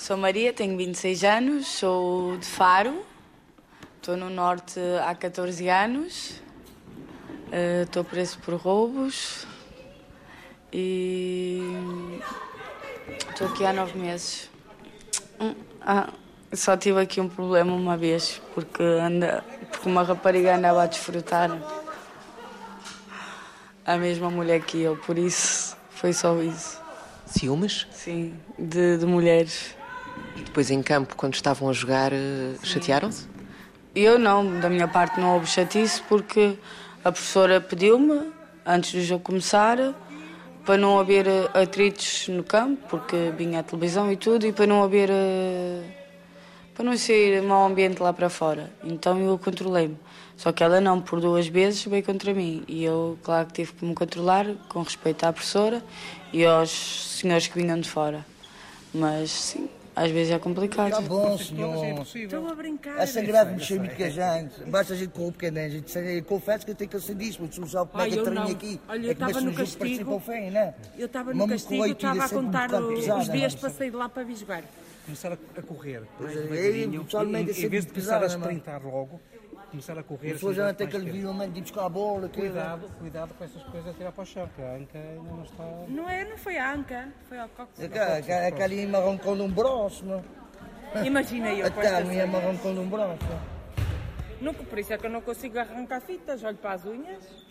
Sou 0.00 0.16
Maria, 0.16 0.50
tenho 0.50 0.78
26 0.78 1.24
anos, 1.24 1.66
sou 1.66 2.38
de 2.38 2.46
Faro. 2.46 3.04
Estou 3.98 4.16
no 4.16 4.30
Norte 4.30 4.80
há 5.06 5.14
14 5.14 5.68
anos. 5.68 6.40
Eh, 7.52 7.82
estou 7.82 8.02
preso 8.02 8.38
por 8.38 8.54
roubos. 8.54 9.46
E 10.72 11.60
estou 13.28 13.48
aqui 13.48 13.66
há 13.66 13.74
nove 13.74 13.98
meses. 13.98 14.48
Hum, 15.38 15.54
ah, 15.82 16.08
só 16.54 16.78
tive 16.78 17.02
aqui 17.02 17.20
um 17.20 17.28
problema 17.28 17.74
uma 17.74 17.98
vez, 17.98 18.40
porque, 18.54 18.82
anda, 18.82 19.44
porque 19.70 19.86
uma 19.86 20.02
rapariga 20.02 20.56
andava 20.56 20.84
a 20.84 20.86
desfrutar 20.86 21.50
a 23.84 23.98
mesma 23.98 24.30
mulher 24.30 24.62
que 24.62 24.80
eu, 24.80 24.96
por 24.96 25.18
isso 25.18 25.76
foi 25.90 26.14
só 26.14 26.40
isso. 26.40 26.80
Ciúmes? 27.26 27.86
Sim, 27.92 28.34
de, 28.58 28.96
de 28.96 29.04
mulheres. 29.04 29.78
E 30.36 30.42
depois 30.42 30.70
em 30.70 30.82
campo, 30.82 31.16
quando 31.16 31.34
estavam 31.34 31.68
a 31.68 31.72
jogar, 31.72 32.12
eh, 32.12 32.54
chatearam-se? 32.62 33.26
Eu 33.94 34.18
não, 34.18 34.60
da 34.60 34.68
minha 34.68 34.86
parte 34.86 35.18
não 35.18 35.34
houve 35.34 35.46
chatice 35.46 36.02
porque 36.08 36.56
a 37.04 37.10
professora 37.10 37.60
pediu-me, 37.60 38.30
antes 38.64 38.92
do 38.92 39.02
jogo 39.02 39.22
começar, 39.24 39.78
para 40.64 40.76
não 40.76 40.98
haver 40.98 41.26
eh, 41.26 41.50
atritos 41.54 42.28
no 42.28 42.44
campo, 42.44 42.80
porque 42.88 43.32
vinha 43.36 43.60
a 43.60 43.62
televisão 43.62 44.10
e 44.12 44.16
tudo, 44.16 44.46
e 44.46 44.52
para 44.52 44.66
não 44.66 44.82
haver. 44.82 45.10
Eh, 45.10 45.82
para 46.74 46.84
não 46.84 46.96
ser 46.96 47.42
mau 47.42 47.66
ambiente 47.66 48.02
lá 48.02 48.10
para 48.10 48.30
fora. 48.30 48.70
Então 48.82 49.18
eu 49.20 49.38
controlei-me. 49.38 49.98
Só 50.34 50.50
que 50.50 50.64
ela 50.64 50.80
não, 50.80 50.98
por 50.98 51.20
duas 51.20 51.46
vezes 51.46 51.84
veio 51.84 52.02
contra 52.02 52.32
mim. 52.32 52.64
E 52.66 52.82
eu, 52.82 53.18
claro 53.22 53.46
que 53.48 53.52
tive 53.52 53.72
que 53.74 53.84
me 53.84 53.94
controlar, 53.94 54.46
com 54.70 54.80
respeito 54.80 55.24
à 55.24 55.32
professora 55.32 55.84
e 56.32 56.42
aos 56.42 56.70
senhores 56.70 57.46
que 57.46 57.60
vinham 57.60 57.78
de 57.78 57.86
fora. 57.86 58.24
Mas, 58.94 59.30
sim, 59.30 59.68
às 59.94 60.10
vezes 60.10 60.32
é 60.32 60.38
complicado. 60.38 60.88
Está 60.88 61.00
bom, 61.00 61.36
senhor. 61.36 62.06
Estou 62.14 62.48
a 62.48 62.54
brincar. 62.54 62.98
É 62.98 63.06
sagrado 63.06 63.52
mexer 63.52 63.78
muito 63.78 63.96
com 63.96 64.04
a 64.04 64.08
gente. 64.08 64.64
Basta 64.64 64.94
a 64.94 64.96
gente 64.96 65.10
com 65.10 65.28
o 65.28 65.32
pequeno. 65.32 65.58
A 65.58 65.68
gente 65.68 65.98
eu 65.98 66.24
confesso 66.24 66.64
que 66.64 66.72
eu 66.72 66.74
tenho 66.74 66.90
que 66.90 67.00
ser 67.00 67.14
disso, 67.14 67.38
mas 67.42 67.50
tu 67.54 67.66
sabe 67.68 67.90
como 67.90 68.02
é 68.02 68.08
que 68.08 68.18
eu 68.18 68.24
tenho 68.24 68.42
aqui. 68.42 68.80
Olha, 68.88 69.06
eu 69.06 69.12
estava 69.12 69.40
no 69.40 69.52
castigo. 69.52 70.22
Eu 70.98 71.06
estava 71.06 71.34
no 71.34 71.48
castigo, 71.48 71.86
estava 71.86 72.24
a 72.24 72.28
contar 72.28 72.74
os 72.74 73.30
dias 73.30 73.54
que 73.54 73.60
passei 73.60 73.90
de 73.90 73.96
lá 73.96 74.08
para 74.08 74.22
Visgueiro. 74.22 74.66
Começar 75.04 75.32
a 75.32 75.62
correr. 75.62 76.02
Pois 76.18 76.36
é, 76.36 76.84
em 76.84 77.68
vez 77.68 77.86
de 77.86 77.92
começar 77.92 78.22
a 78.22 78.26
sprintar 78.26 78.82
logo, 78.84 79.20
começar 79.70 79.98
a 79.98 80.02
correr. 80.02 80.30
A 80.30 80.32
pessoa 80.32 80.52
já 80.52 80.74
tem 80.74 80.86
que 80.86 80.98
lhe 80.98 81.10
vir 81.10 81.26
um 81.26 81.50
de 81.50 81.60
buscar 81.60 81.86
a 81.86 81.88
bola. 81.88 82.28
Cuidado, 82.28 82.90
cuidado 82.98 83.34
com 83.34 83.44
essas 83.44 83.62
coisas 83.64 83.88
a 83.88 83.94
tirar 83.94 84.12
para 84.12 84.22
o 84.22 84.26
chão, 84.26 84.48
que 84.54 84.62
a 84.62 84.74
anca 84.74 84.98
ainda 84.98 85.30
não 85.30 85.44
está. 85.44 85.64
Não 85.88 86.08
é, 86.08 86.24
não 86.24 86.36
foi 86.36 86.58
a 86.58 86.74
anca, 86.74 87.08
foi 87.28 87.38
ao. 87.38 87.48
É 87.78 88.46
aquela 88.48 88.74
me 88.74 88.96
arrancou 88.96 89.34
um 89.34 89.50
braço, 89.50 90.04
não? 90.04 90.22
Imagina 91.04 91.52
eu. 91.52 91.66
Até 91.66 92.04
me 92.04 92.20
arrancou 92.20 92.72
um 92.72 92.88
braço. 92.88 93.18
Nunca, 94.40 94.64
por 94.64 94.78
isso 94.78 94.92
é 94.92 94.98
que 94.98 95.06
eu 95.06 95.10
não 95.10 95.20
consigo 95.20 95.58
arrancar 95.58 96.00
fitas, 96.00 96.42
olho 96.42 96.56
para 96.56 96.72
as 96.72 96.84
unhas. 96.86 97.49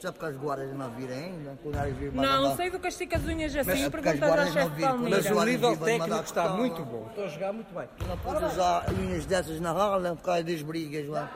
Só 0.00 0.12
porque 0.12 0.26
as 0.26 0.36
guardas 0.36 0.72
não 0.76 0.90
viram 0.90 1.14
ainda? 1.14 1.58
Quando 1.60 1.74
elas 1.74 1.96
viram, 1.96 2.14
não, 2.14 2.56
sei 2.56 2.70
do 2.70 2.78
castigo 2.78 3.16
as 3.16 3.24
unhas 3.24 3.56
assim, 3.56 3.82
mas, 3.82 3.88
perguntas 3.88 4.22
ao 4.22 4.52
chefe 4.52 4.70
de 4.76 4.82
Palmeiras. 4.82 5.24
Mas 5.24 5.36
o 5.36 5.44
nível 5.44 5.76
técnico 5.76 6.22
está 6.22 6.48
muito 6.50 6.84
bom, 6.84 7.06
estou 7.08 7.24
a 7.24 7.28
jogar 7.28 7.52
muito 7.52 7.74
bem. 7.74 7.88
Não 8.06 8.18
podes 8.18 8.52
usar 8.52 8.86
unhas 8.92 9.26
dessas 9.26 9.60
na 9.60 9.72
rala 9.72 10.14
por 10.14 10.22
causa 10.22 10.44
das 10.44 10.62
brigas 10.62 11.08
lá. 11.08 11.30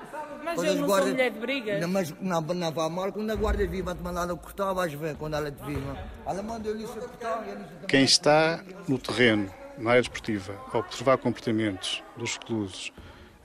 Mas 0.45 0.55
quando 0.55 0.67
eu 0.67 0.75
não 0.77 0.87
guardas... 0.87 1.09
sou 1.09 1.15
mulher 1.15 1.31
de 1.33 1.41
brigas. 1.41 1.81
Não, 1.81 1.89
mas 1.89 2.15
não, 2.21 2.41
não 2.41 2.73
vai 2.73 2.89
mal, 2.89 3.13
quando 3.13 3.31
a 3.31 3.35
guarda 3.35 3.67
vir, 3.67 3.83
vai-te 3.83 4.03
mandar 4.03 4.31
a 4.31 4.37
cortar, 4.37 4.73
vais 4.73 4.93
ver 4.93 5.17
quando 5.17 5.35
ela 5.35 5.51
te 5.51 5.65
vir. 5.65 5.83
Ela 6.25 6.43
manda 6.43 6.69
eu 6.69 6.77
lixo 6.77 6.99
a 6.99 7.01
cortar 7.01 7.45
Quem 7.89 8.05
está 8.05 8.63
no 8.87 8.97
terreno, 8.97 9.53
na 9.77 9.91
área 9.91 10.03
desportiva, 10.03 10.55
a 10.73 10.79
observar 10.79 11.19
comportamentos 11.19 12.03
dos 12.17 12.37
reclusos 12.37 12.93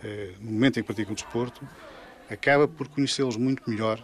eh, 0.03 0.33
no 0.39 0.51
momento 0.51 0.79
em 0.79 0.83
que 0.83 0.87
praticam 0.87 1.13
o 1.13 1.15
desporto, 1.15 1.67
acaba 2.29 2.67
por 2.67 2.87
conhecê-los 2.87 3.35
muito 3.35 3.67
melhor 3.67 3.99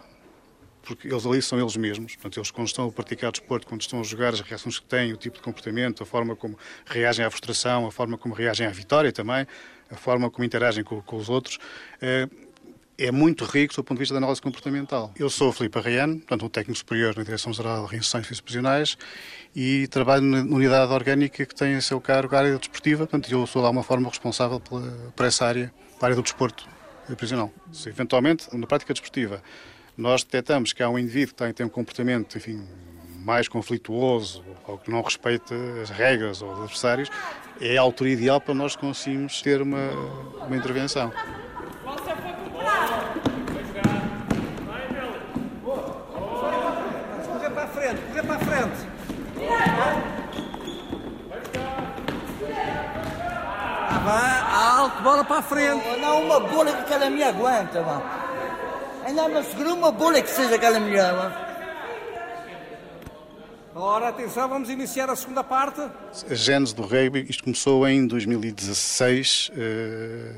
porque 0.84 1.08
eles 1.08 1.26
ali 1.26 1.40
são 1.42 1.58
eles 1.58 1.76
mesmos. 1.76 2.14
Portanto, 2.14 2.38
eles 2.38 2.50
quando 2.50 2.68
estão 2.68 2.86
a 2.86 2.92
praticar 2.92 3.32
desporto, 3.32 3.66
quando 3.66 3.80
estão 3.80 4.00
a 4.00 4.02
jogar, 4.02 4.34
as 4.34 4.40
reações 4.40 4.78
que 4.78 4.86
têm, 4.86 5.12
o 5.12 5.16
tipo 5.16 5.36
de 5.36 5.42
comportamento, 5.42 6.02
a 6.02 6.06
forma 6.06 6.36
como 6.36 6.58
reagem 6.86 7.24
à 7.24 7.30
frustração, 7.30 7.86
a 7.86 7.90
forma 7.90 8.18
como 8.18 8.34
reagem 8.34 8.66
à 8.66 8.70
vitória 8.70 9.10
também, 9.10 9.46
a 9.90 9.96
forma 9.96 10.30
como 10.30 10.44
interagem 10.44 10.84
com, 10.84 11.00
com 11.02 11.16
os 11.16 11.28
outros, 11.28 11.58
é, 12.00 12.28
é, 12.96 13.10
muito 13.10 13.44
rico 13.44 13.74
do 13.74 13.82
ponto 13.82 13.96
de 13.96 14.00
vista 14.00 14.14
da 14.14 14.18
análise 14.18 14.40
comportamental. 14.40 15.12
Eu 15.18 15.28
sou 15.28 15.48
o 15.48 15.52
Filipe 15.52 15.78
Arraiano, 15.78 16.16
portanto, 16.16 16.46
um 16.46 16.48
técnico 16.48 16.78
superior 16.78 17.16
na 17.16 17.22
Direção-Geral 17.22 17.86
de 17.86 17.90
Reinserções 17.92 18.30
Institucionais 18.30 18.96
e 19.54 19.88
trabalho 19.88 20.22
na 20.22 20.42
unidade 20.42 20.92
orgânica 20.92 21.44
que 21.44 21.54
tem 21.54 21.74
a 21.74 21.80
seu 21.80 22.00
cargo 22.00 22.34
a 22.34 22.38
área 22.38 22.58
desportiva, 22.58 23.06
portanto, 23.06 23.30
eu 23.32 23.46
sou 23.46 23.62
de 23.62 23.66
alguma 23.66 23.82
forma 23.82 24.08
responsável 24.08 24.60
pela, 24.60 25.12
por 25.14 25.26
essa 25.26 25.46
área, 25.46 25.72
pela 25.98 26.06
área 26.06 26.16
do 26.16 26.22
desporto 26.22 26.68
prisional. 27.16 27.52
Se 27.72 27.88
eventualmente, 27.88 28.46
na 28.56 28.66
prática 28.66 28.94
desportiva, 28.94 29.42
nós 29.96 30.24
detectamos 30.24 30.72
que 30.72 30.82
há 30.82 30.88
um 30.88 30.98
indivíduo 30.98 31.34
que 31.34 31.42
tem, 31.42 31.52
tem 31.52 31.66
um 31.66 31.68
comportamento, 31.68 32.36
enfim, 32.36 32.66
mais 33.24 33.48
conflituoso 33.48 34.44
ou 34.66 34.76
que 34.76 34.90
não 34.90 35.02
respeita 35.02 35.54
as 35.82 35.90
regras 35.90 36.42
ou 36.42 36.52
os 36.52 36.60
adversários, 36.60 37.10
é 37.60 37.76
a 37.76 37.80
altura 37.80 38.10
ideal 38.10 38.40
para 38.40 38.54
nós 38.54 38.74
conseguirmos 38.74 39.40
ter 39.40 39.62
uma, 39.62 39.90
uma 40.46 40.56
intervenção. 40.56 41.12
Correr 47.26 47.50
para 47.50 47.62
a 47.62 47.68
frente, 47.68 48.00
correr 48.08 48.22
para 48.22 48.34
a 48.34 48.38
frente. 48.38 48.94
Vai, 54.04 54.54
alto, 54.54 55.02
bola 55.02 55.24
para 55.24 55.38
a 55.38 55.42
frente. 55.42 56.00
Não, 56.00 56.24
uma 56.24 56.40
bola 56.40 56.72
que 56.72 56.80
aquela 56.82 57.08
me 57.08 57.22
aguenta, 57.22 57.80
mano. 57.82 58.23
Ainda 59.04 59.28
me 59.28 59.42
segura 59.44 59.74
uma 59.74 59.92
bola 59.92 60.22
que 60.22 60.30
seja 60.30 60.54
aquela 60.54 60.80
mulher, 60.80 61.12
mano. 61.12 61.34
Ora, 63.74 64.08
atenção, 64.08 64.48
vamos 64.48 64.70
iniciar 64.70 65.10
a 65.10 65.16
segunda 65.16 65.44
parte. 65.44 65.80
A 65.80 66.34
gênese 66.34 66.74
do 66.74 66.82
rugby, 66.82 67.26
isto 67.28 67.44
começou 67.44 67.86
em 67.86 68.06
2016 68.06 69.50
eh, 69.56 70.32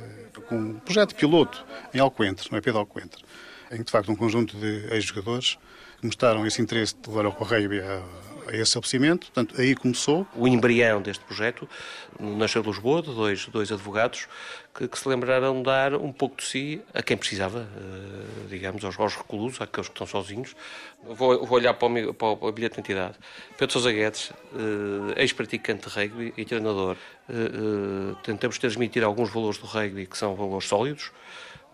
com 0.49 0.57
um 0.57 0.79
projeto 0.81 1.15
piloto 1.15 1.65
em 1.93 2.01
Alcoentre, 2.01 2.49
no 2.51 2.59
EP 2.59 2.65
de 2.65 2.77
Alcoentre, 2.77 3.23
em 3.71 3.77
que 3.77 3.85
de 3.85 3.91
facto 3.91 4.11
um 4.11 4.17
conjunto 4.17 4.57
de 4.57 4.89
ex-jogadores 4.91 5.59
mostraram 6.03 6.47
esse 6.47 6.61
interesse 6.61 6.97
de 6.97 7.09
levar 7.09 7.27
o 7.27 7.31
rugby 7.31 7.81
a, 7.81 8.03
a 8.47 8.53
esse 8.53 8.63
estabelecimento. 8.63 9.27
Portanto, 9.27 9.61
aí 9.61 9.75
começou. 9.75 10.27
O 10.35 10.47
embrião 10.47 11.03
deste 11.03 11.25
projeto 11.25 11.69
nasceu 12.19 12.63
de 12.63 12.69
Lisboa, 12.69 13.03
de 13.03 13.15
dois, 13.15 13.47
dois 13.47 13.71
advogados 13.73 14.27
que, 14.77 14.87
que, 14.87 14.99
se 14.99 15.09
lembraram 15.09 15.57
de 15.57 15.63
dar 15.63 15.95
um 15.95 16.13
pouco 16.13 16.37
de 16.37 16.45
si 16.45 16.83
a 16.93 17.03
quem 17.03 17.17
precisava, 17.17 17.61
uh, 17.61 18.49
digamos, 18.49 18.85
aos, 18.85 18.99
aos 18.99 19.17
reclusos, 19.17 19.61
àqueles 19.61 19.89
que 19.89 19.95
estão 19.95 20.07
sozinhos. 20.07 20.55
Vou, 21.03 21.47
vou 21.47 21.59
olhar 21.59 21.75
para 21.75 21.89
o, 21.89 22.15
para 22.15 22.29
o 22.29 22.53
bilhete 22.53 22.75
de 22.75 22.81
identidade. 22.81 23.17
Pedro 23.57 23.73
Sousa 23.73 23.91
Guedes, 23.91 24.31
uh, 24.31 25.13
ex-praticante 25.17 25.89
de 25.89 25.95
rugby 25.95 26.35
e 26.37 26.45
treinador. 26.45 26.97
Uh, 27.29 28.15
tentamos 28.23 28.59
transmitir 28.59 29.03
alguns 29.03 29.31
valores 29.31 29.59
do 29.59 29.67
rugby 29.67 30.07
que 30.07 30.19
são 30.19 30.35
valores 30.35 30.69
sólidos, 30.69 31.11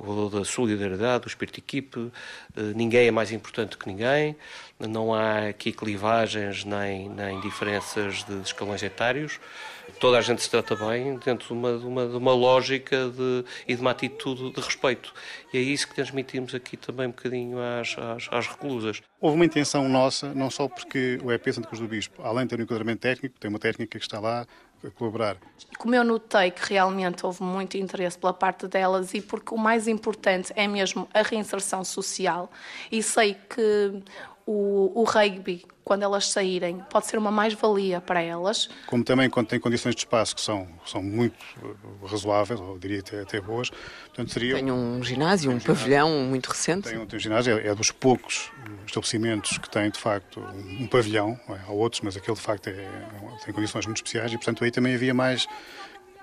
o 0.02 0.28
da 0.28 0.44
solidariedade, 0.44 1.23
do 1.23 1.28
espírito 1.28 1.54
de 1.54 1.61
equipe, 1.61 2.12
ninguém 2.75 3.06
é 3.06 3.11
mais 3.11 3.30
importante 3.30 3.76
que 3.78 3.87
ninguém, 3.87 4.37
não 4.78 5.14
há 5.14 5.49
aqui 5.49 5.73
clivagens 5.73 6.64
nem, 6.64 7.09
nem 7.09 7.40
diferenças 7.40 8.25
de 8.25 8.40
escalões 8.42 8.82
etários, 8.82 9.38
toda 10.00 10.18
a 10.18 10.21
gente 10.21 10.42
se 10.42 10.50
trata 10.50 10.75
bem 10.75 11.16
dentro 11.25 11.47
de 11.47 11.52
uma, 11.52 11.78
de 11.78 11.87
uma, 11.87 12.06
de 12.09 12.16
uma 12.16 12.35
lógica 12.35 13.09
de, 13.09 13.44
e 13.66 13.75
de 13.75 13.80
uma 13.80 13.92
atitude 13.92 14.50
de 14.50 14.61
respeito. 14.61 15.14
E 15.52 15.59
é 15.59 15.61
isso 15.61 15.87
que 15.87 15.94
transmitimos 15.94 16.54
aqui 16.54 16.76
também 16.76 17.06
um 17.06 17.11
bocadinho 17.11 17.59
às, 17.59 17.97
às, 17.99 18.28
às 18.30 18.47
reclusas. 18.49 19.00
Houve 19.21 19.37
uma 19.37 19.44
intenção 19.44 19.88
nossa, 19.88 20.35
não 20.35 20.50
só 20.50 20.68
porque 20.68 21.18
o 21.23 21.30
EP 21.30 21.52
Santa 21.52 21.68
Cruz 21.68 21.80
do 21.80 21.87
Bispo, 21.87 22.23
além 22.23 22.44
de 22.44 22.50
ter 22.50 22.61
um 22.61 22.64
enquadramento 22.64 23.00
técnico, 23.00 23.38
tem 23.38 23.49
uma 23.49 23.59
técnica 23.59 23.99
que 23.99 24.04
está 24.04 24.18
lá 24.18 24.47
a 24.85 24.91
colaborar. 24.91 25.37
Como 25.79 25.95
eu 25.95 26.05
notei 26.05 26.51
que 26.51 26.73
realmente 26.73 27.25
houve 27.25 27.43
muito 27.43 27.77
interesse 27.77 28.19
pela 28.19 28.33
parte 28.33 28.67
delas 28.67 29.15
e 29.15 29.21
porque 29.21 29.55
o 29.55 29.59
mais 29.59 29.89
importante 29.89 30.53
é 30.57 30.67
mesmo 30.67 31.09
a 31.12 31.23
reinserção 31.23 31.85
social 31.85 32.51
e 32.91 33.03
sei 33.03 33.35
que 33.35 34.03
o, 34.46 35.00
o 35.00 35.04
rugby, 35.04 35.64
quando 35.84 36.02
elas 36.02 36.28
saírem, 36.28 36.78
pode 36.90 37.06
ser 37.06 37.16
uma 37.18 37.30
mais-valia 37.30 38.00
para 38.00 38.20
elas. 38.20 38.68
Como 38.87 39.04
também 39.04 39.28
quando 39.30 39.49
tem 39.49 39.61
condições 39.61 39.94
de 39.94 40.00
espaço 40.00 40.34
que 40.34 40.40
são, 40.40 40.68
são 40.84 41.02
muito 41.02 41.37
uh, 41.62 42.06
razoáveis, 42.06 42.61
ou 42.61 42.78
diria 42.78 43.00
até, 43.00 43.20
até 43.20 43.40
boas, 43.40 43.70
portanto 43.70 44.32
seria... 44.32 44.54
Tem 44.54 44.70
um 44.70 45.02
ginásio, 45.02 45.50
um, 45.50 45.56
um 45.56 45.61
pavilhão 45.61 46.08
ginásio, 46.08 46.28
muito 46.28 46.46
recente. 46.49 46.88
Tem 46.88 46.99
um, 46.99 47.06
tem 47.06 47.16
um 47.16 47.20
ginásio, 47.20 47.58
é, 47.58 47.68
é, 47.68 47.75
dos 47.75 47.90
poucos 47.90 48.50
estabelecimentos 48.87 49.58
que 49.58 49.70
tem 49.70 49.90
de 49.90 49.99
facto 49.99 50.40
um, 50.40 50.84
um 50.84 50.87
pavilhão, 50.87 51.38
é? 51.49 51.58
há 51.66 51.72
outros, 51.72 52.00
mas 52.02 52.16
aquele 52.16 52.37
de 52.37 52.42
facto 52.42 52.68
é, 52.68 52.88
tem 53.44 53.54
condições 53.54 53.87
muito 53.87 53.99
especiais 53.99 54.32
e 54.32 54.37
portanto 54.37 54.64
aí 54.64 54.70
também 54.70 54.94
havia 54.94 55.14
mais 55.14 55.46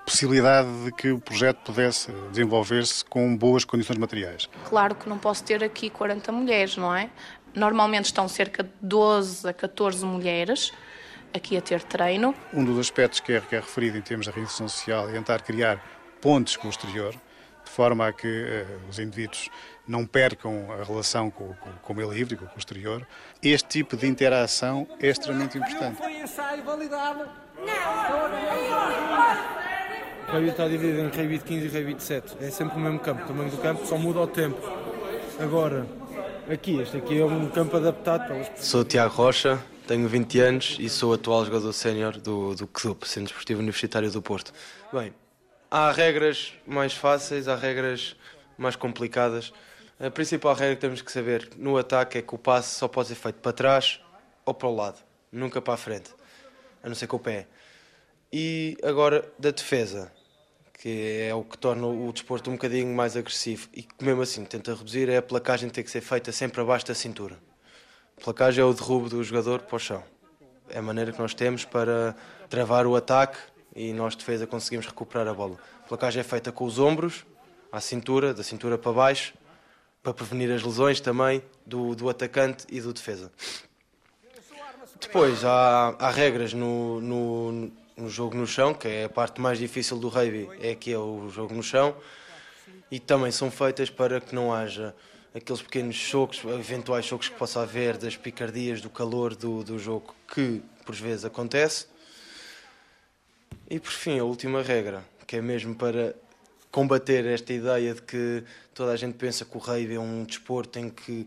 possibilidade 0.04 0.68
de 0.84 0.92
que 0.92 1.10
o 1.10 1.20
projeto 1.20 1.58
pudesse 1.58 2.10
desenvolver-se 2.30 3.04
com 3.04 3.36
boas 3.36 3.64
condições 3.64 3.96
materiais. 3.96 4.48
Claro 4.64 4.94
que 4.94 5.08
não 5.08 5.18
posso 5.18 5.44
ter 5.44 5.62
aqui 5.62 5.88
40 5.88 6.32
mulheres, 6.32 6.76
não 6.76 6.94
é? 6.94 7.10
Normalmente 7.54 8.06
estão 8.06 8.28
cerca 8.28 8.62
de 8.62 8.70
12 8.80 9.48
a 9.48 9.52
14 9.52 10.04
mulheres 10.04 10.72
aqui 11.34 11.56
a 11.56 11.60
ter 11.60 11.82
treino. 11.82 12.34
Um 12.52 12.64
dos 12.64 12.78
aspectos 12.78 13.20
que 13.20 13.32
é, 13.32 13.40
que 13.40 13.56
é 13.56 13.60
referido 13.60 13.98
em 13.98 14.02
termos 14.02 14.26
da 14.26 14.32
reinserção 14.32 14.68
social 14.68 15.08
é 15.08 15.12
tentar 15.12 15.42
criar 15.42 15.82
pontes 16.20 16.56
com 16.56 16.66
o 16.66 16.70
exterior, 16.70 17.12
de 17.12 17.70
forma 17.70 18.06
a 18.06 18.12
que 18.12 18.26
uh, 18.26 18.88
os 18.88 18.98
indivíduos 18.98 19.48
não 19.86 20.06
percam 20.06 20.66
a 20.72 20.84
relação 20.84 21.30
com, 21.30 21.54
com, 21.54 21.72
com 21.72 21.92
o 21.92 21.96
meio 21.96 22.12
livre, 22.12 22.36
com 22.36 22.44
o 22.44 22.58
exterior. 22.58 23.06
Este 23.42 23.68
tipo 23.68 23.96
de 23.96 24.06
interação 24.06 24.86
é 25.00 25.08
extremamente 25.08 25.58
importante. 25.58 25.98
Foi 25.98 26.20
ensaio 26.20 26.62
validado. 26.62 27.28
O 30.28 30.32
rugby 30.32 30.50
está 30.50 30.68
dividido 30.68 31.00
em 31.00 31.08
rugby 31.08 31.38
de 31.38 31.44
15 31.44 31.66
e 31.66 31.68
rugby 31.68 31.94
de 31.94 32.02
7. 32.02 32.36
É 32.40 32.50
sempre 32.50 32.76
o 32.76 32.80
mesmo 32.80 33.00
campo. 33.00 33.24
O 33.24 33.26
tamanho 33.26 33.50
do 33.50 33.58
campo 33.58 33.84
só 33.84 33.98
muda 33.98 34.20
o 34.20 34.26
tempo. 34.26 34.60
Agora, 35.40 35.86
aqui, 36.52 36.80
este 36.80 36.96
aqui 36.96 37.20
é 37.20 37.24
um 37.24 37.48
campo 37.48 37.76
adaptado 37.76 38.26
para 38.26 38.36
elas. 38.36 38.50
Sou 38.56 38.84
Tiago 38.84 39.14
Rocha, 39.14 39.62
tenho 39.86 40.08
20 40.08 40.40
anos 40.40 40.76
e 40.80 40.88
sou 40.88 41.12
atual 41.14 41.44
jogador 41.44 41.72
sénior 41.72 42.18
do, 42.18 42.54
do 42.54 42.66
CDUP, 42.66 43.06
Centro 43.06 43.28
Desportivo 43.28 43.60
Universitário 43.60 44.10
do 44.10 44.20
Porto. 44.20 44.52
Bem, 44.92 45.14
há 45.70 45.92
regras 45.92 46.52
mais 46.66 46.92
fáceis, 46.92 47.46
há 47.46 47.54
regras 47.54 48.16
mais 48.58 48.74
complicadas. 48.74 49.52
A 49.98 50.10
principal 50.10 50.54
regra 50.54 50.74
que 50.74 50.80
temos 50.80 51.02
que 51.02 51.12
saber 51.12 51.50
no 51.56 51.76
ataque 51.76 52.18
é 52.18 52.22
que 52.22 52.34
o 52.34 52.38
passe 52.38 52.76
só 52.76 52.88
pode 52.88 53.08
ser 53.08 53.14
feito 53.14 53.36
para 53.36 53.52
trás 53.52 54.00
ou 54.44 54.52
para 54.52 54.68
o 54.68 54.74
lado, 54.74 54.98
nunca 55.30 55.60
para 55.60 55.74
a 55.74 55.76
frente, 55.76 56.10
a 56.82 56.88
não 56.88 56.94
ser 56.94 57.06
com 57.06 57.16
o 57.16 57.20
pé. 57.20 57.46
E 58.32 58.76
agora 58.82 59.30
da 59.38 59.50
defesa 59.50 60.10
que 60.80 61.26
é 61.28 61.34
o 61.34 61.44
que 61.44 61.58
torna 61.58 61.86
o 61.86 62.10
desporto 62.10 62.48
um 62.48 62.54
bocadinho 62.54 62.88
mais 62.94 63.14
agressivo 63.14 63.68
e 63.74 63.82
que 63.82 64.02
mesmo 64.02 64.22
assim 64.22 64.46
tenta 64.46 64.74
reduzir 64.74 65.10
é 65.10 65.18
a 65.18 65.22
placagem 65.22 65.68
ter 65.68 65.82
que 65.82 65.90
ser 65.90 66.00
feita 66.00 66.32
sempre 66.32 66.58
abaixo 66.62 66.86
da 66.86 66.94
cintura. 66.94 67.38
A 68.18 68.24
placagem 68.24 68.62
é 68.62 68.64
o 68.64 68.72
derrubo 68.72 69.06
do 69.10 69.22
jogador 69.22 69.60
para 69.60 69.76
o 69.76 69.78
chão. 69.78 70.02
É 70.70 70.78
a 70.78 70.82
maneira 70.82 71.12
que 71.12 71.18
nós 71.18 71.34
temos 71.34 71.66
para 71.66 72.16
travar 72.48 72.86
o 72.86 72.96
ataque 72.96 73.36
e 73.76 73.92
nós 73.92 74.16
defesa 74.16 74.46
conseguimos 74.46 74.86
recuperar 74.86 75.28
a 75.28 75.34
bola. 75.34 75.58
A 75.84 75.88
placagem 75.88 76.20
é 76.20 76.24
feita 76.24 76.50
com 76.50 76.64
os 76.64 76.78
ombros 76.78 77.26
à 77.70 77.78
cintura, 77.78 78.32
da 78.32 78.42
cintura 78.42 78.78
para 78.78 78.90
baixo, 78.90 79.34
para 80.02 80.14
prevenir 80.14 80.50
as 80.50 80.62
lesões 80.62 80.98
também 80.98 81.42
do, 81.66 81.94
do 81.94 82.08
atacante 82.08 82.64
e 82.70 82.80
do 82.80 82.94
defesa. 82.94 83.30
Depois 84.98 85.44
há, 85.44 85.94
há 85.98 86.10
regras 86.10 86.54
no, 86.54 87.02
no, 87.02 87.70
no 88.00 88.08
jogo 88.08 88.36
no 88.36 88.46
chão, 88.46 88.72
que 88.74 88.88
é 88.88 89.04
a 89.04 89.08
parte 89.08 89.40
mais 89.40 89.58
difícil 89.58 89.98
do 89.98 90.08
rugby, 90.08 90.48
é 90.60 90.74
que 90.74 90.92
é 90.92 90.98
o 90.98 91.28
jogo 91.28 91.54
no 91.54 91.62
chão, 91.62 91.96
e 92.90 92.98
também 92.98 93.30
são 93.30 93.50
feitas 93.50 93.90
para 93.90 94.20
que 94.20 94.34
não 94.34 94.52
haja 94.52 94.94
aqueles 95.34 95.62
pequenos 95.62 95.94
choques, 95.94 96.44
eventuais 96.44 97.04
choques 97.04 97.28
que 97.28 97.36
possa 97.36 97.62
haver, 97.62 97.96
das 97.96 98.16
picardias, 98.16 98.80
do 98.80 98.90
calor 98.90 99.34
do, 99.34 99.62
do 99.62 99.78
jogo, 99.78 100.14
que 100.32 100.62
por 100.84 100.94
vezes 100.94 101.24
acontece. 101.24 101.86
E 103.68 103.78
por 103.78 103.92
fim, 103.92 104.18
a 104.18 104.24
última 104.24 104.62
regra, 104.62 105.04
que 105.26 105.36
é 105.36 105.40
mesmo 105.40 105.74
para 105.74 106.14
combater 106.70 107.24
esta 107.26 107.52
ideia 107.52 107.94
de 107.94 108.02
que 108.02 108.44
toda 108.74 108.92
a 108.92 108.96
gente 108.96 109.14
pensa 109.14 109.44
que 109.44 109.56
o 109.56 109.60
rugby 109.60 109.94
é 109.94 110.00
um 110.00 110.24
desporto 110.24 110.78
em 110.78 110.90
que 110.90 111.26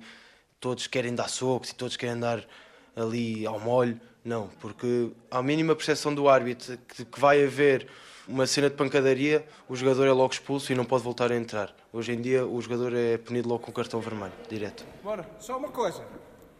todos 0.60 0.88
querem 0.88 1.14
dar 1.14 1.30
socos 1.30 1.70
e 1.70 1.76
todos 1.76 1.96
querem 1.96 2.20
dar 2.20 2.44
ali 2.96 3.46
ao 3.46 3.60
molho. 3.60 4.00
Não, 4.24 4.50
porque 4.60 5.12
à 5.30 5.42
mínima 5.42 5.76
percepção 5.76 6.14
do 6.14 6.30
árbitro 6.30 6.78
que, 6.88 7.04
que 7.04 7.20
vai 7.20 7.44
haver 7.44 7.88
uma 8.28 8.48
cena 8.48 8.70
de 8.70 8.76
pancadaria, 8.76 9.46
o 9.68 9.76
jogador 9.76 10.08
é 10.08 10.12
logo 10.12 10.34
expulso 10.34 10.72
e 10.72 10.76
não 10.76 10.86
pode 10.86 11.04
voltar 11.04 11.32
a 11.32 11.36
entrar. 11.36 11.76
Hoje 11.92 12.14
em 12.14 12.22
dia 12.22 12.46
o 12.46 12.62
jogador 12.62 12.94
é 12.96 13.18
punido 13.18 13.50
logo 13.50 13.64
com 13.64 13.72
cartão 13.72 14.00
vermelho, 14.00 14.34
direto. 14.50 14.86
Bora, 15.04 15.28
só 15.40 15.58
uma 15.58 15.70
coisa. 15.70 16.06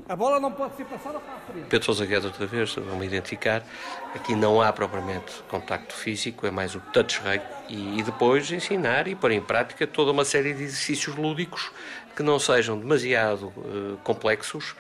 A 0.08 0.18
bola 0.18 0.38
não 0.38 0.52
pode 0.52 0.76
ser 0.76 0.84
passada 0.84 1.18
para 1.18 1.34
a 1.34 1.40
frente. 1.40 1.68
Pedro 1.70 1.86
Sousa 1.86 2.06
Guedes, 2.06 2.26
outra 2.26 2.46
vez, 2.46 2.76
vamos 2.76 3.06
identificar. 3.06 3.64
Aqui 4.14 4.36
não 4.36 4.62
há 4.62 4.74
propriamente 4.74 5.32
contacto 5.48 5.94
físico, 5.94 6.46
é 6.46 6.52
mais 6.52 6.76
o 6.76 6.82
touch 6.92 7.22
rugby. 7.22 7.46
E, 7.70 8.00
e 8.00 8.04
depois 8.04 8.52
ensinar 8.52 9.08
e 9.08 9.16
pôr 9.16 9.32
em 9.32 9.40
prática 9.40 9.88
toda 9.88 10.12
uma 10.12 10.26
série 10.26 10.54
de 10.54 10.64
exercícios 10.64 11.16
lúdicos 11.16 11.72
que 12.18 12.22
não 12.22 12.38
sejam 12.38 12.78
demasiado 12.78 13.48
uh, 13.48 13.98
complexos 14.04 14.76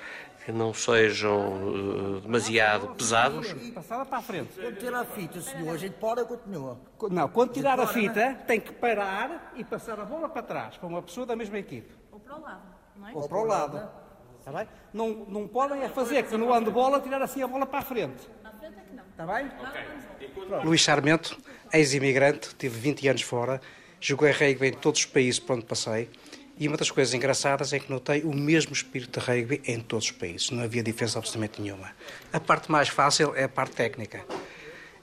que 0.46 0.52
não 0.52 0.74
sejam 0.74 2.18
uh, 2.18 2.22
demasiado 2.22 2.90
pesados. 2.96 3.54
Passada 3.74 4.06
para 4.06 4.18
a 4.18 4.22
frente. 4.22 4.54
Quando 4.60 4.78
tirar 4.78 5.02
a 5.02 5.06
fita, 5.06 5.42
senhor, 5.42 5.74
a 5.74 5.78
gente 5.78 5.94
para 5.94 6.22
ou 6.22 6.28
continua? 6.28 6.80
Não, 7.10 7.30
quando 7.30 7.54
tirar 7.54 7.80
a 7.80 7.88
fita, 7.88 8.36
tem 8.46 8.60
que 8.60 8.74
parar 8.74 9.54
e 9.56 9.64
passar 9.64 10.00
a 10.00 10.06
bola 10.06 10.28
para 10.28 10.42
trás, 10.42 10.78
para 10.78 10.88
uma 10.88 11.02
pessoa 11.02 11.26
da 11.26 11.36
mesma 11.36 11.58
equipe. 11.58 11.94
Ou 12.12 12.20
para 12.20 12.38
o 12.38 12.42
lado, 12.42 12.62
não 12.96 13.08
é? 13.08 13.12
Ou 13.14 13.30
para 13.30 13.38
o 13.38 13.46
lado. 13.46 13.90
Está 14.40 14.52
bem? 14.52 14.68
Não, 14.94 15.10
não 15.30 15.48
podem 15.48 15.82
é 15.82 15.88
fazer 15.88 16.24
que 16.24 16.36
no 16.36 16.52
ano 16.52 16.66
de 16.66 16.72
bola 16.72 17.00
tirar 17.00 17.22
assim 17.22 17.42
a 17.42 17.48
bola 17.48 17.66
para 17.66 17.80
a 17.80 17.84
frente. 17.84 18.28
Na 18.44 18.52
frente 18.52 18.78
é 18.78 18.82
que 18.82 18.94
não. 18.94 19.04
Está 19.06 19.26
bem? 19.26 19.48
Okay. 19.48 20.66
Luís 20.66 20.84
Sarmento, 20.84 21.38
ex-imigrante, 21.72 22.54
tive 22.56 22.78
20 22.78 23.08
anos 23.08 23.22
fora, 23.22 23.62
joguei 24.02 24.32
rugby 24.32 24.68
em 24.68 24.74
todos 24.74 25.00
os 25.00 25.06
países 25.06 25.40
por 25.40 25.56
onde 25.56 25.66
passei 25.66 26.10
e 26.64 26.68
uma 26.70 26.78
das 26.78 26.90
coisas 26.90 27.14
engraçadas 27.14 27.74
é 27.74 27.80
que 27.80 27.92
notei 27.92 28.22
o 28.22 28.34
mesmo 28.34 28.72
espírito 28.72 29.20
de 29.20 29.26
rugby 29.26 29.62
em 29.68 29.82
todos 29.82 30.06
os 30.06 30.12
países. 30.12 30.50
Não 30.50 30.64
havia 30.64 30.82
diferença 30.82 31.20
absolutamente 31.20 31.62
nenhuma. 31.62 31.92
A 32.32 32.40
parte 32.40 32.72
mais 32.72 32.88
fácil 32.88 33.36
é 33.36 33.44
a 33.44 33.50
parte 33.50 33.76
técnica. 33.76 34.24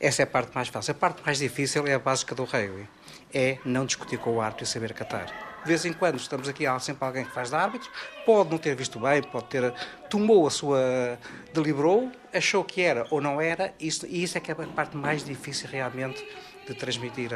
Essa 0.01 0.23
é 0.23 0.25
a 0.25 0.27
parte 0.27 0.55
mais 0.55 0.69
fácil. 0.69 0.93
A 0.93 0.95
parte 0.95 1.23
mais 1.23 1.37
difícil 1.39 1.87
é 1.87 1.93
a 1.93 1.99
básica 1.99 2.35
do 2.35 2.45
rugby. 2.45 2.89
É 3.35 3.59
não 3.63 3.85
discutir 3.85 4.17
com 4.17 4.37
o 4.37 4.41
árbitro 4.41 4.65
e 4.65 4.67
saber 4.67 4.95
catar. 4.95 5.27
De 5.63 5.69
vez 5.69 5.85
em 5.85 5.93
quando 5.93 6.19
estamos 6.19 6.49
aqui, 6.49 6.65
há 6.65 6.79
sempre 6.79 7.05
alguém 7.05 7.27
que 7.27 7.31
faz 7.33 7.51
de 7.51 7.57
árbitro, 7.57 7.91
pode 8.25 8.51
não 8.51 8.57
ter 8.57 8.75
visto 8.75 8.99
bem, 8.99 9.23
pode 9.23 9.45
ter. 9.49 9.71
tomou 10.09 10.47
a 10.47 10.51
sua. 10.51 11.19
deliberou, 11.53 12.11
achou 12.33 12.65
que 12.65 12.81
era 12.81 13.07
ou 13.11 13.21
não 13.21 13.39
era, 13.39 13.75
isso, 13.79 14.07
e 14.07 14.23
isso 14.23 14.39
é 14.39 14.41
que 14.41 14.51
é 14.51 14.55
a 14.55 14.67
parte 14.69 14.97
mais 14.97 15.23
difícil 15.23 15.69
realmente 15.71 16.27
de 16.67 16.73
transmitir 16.73 17.33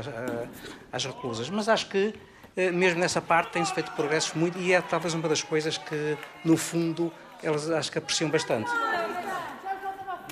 às 0.90 1.04
reclusas. 1.04 1.50
Mas 1.50 1.68
acho 1.68 1.90
que 1.90 1.98
eh, 2.08 2.14
mesmo 2.56 3.00
nessa 3.00 3.20
parte 3.20 3.52
tem-se 3.52 3.72
feito 3.74 3.90
progressos 3.92 4.32
muito 4.34 4.58
e 4.58 4.72
é 4.72 4.80
talvez 4.80 5.14
uma 5.14 5.28
das 5.28 5.42
coisas 5.42 5.76
que, 5.76 6.16
no 6.44 6.56
fundo, 6.56 7.12
elas 7.42 7.70
acho 7.70 7.90
que 7.90 7.98
apreciam 7.98 8.30
bastante. 8.30 8.70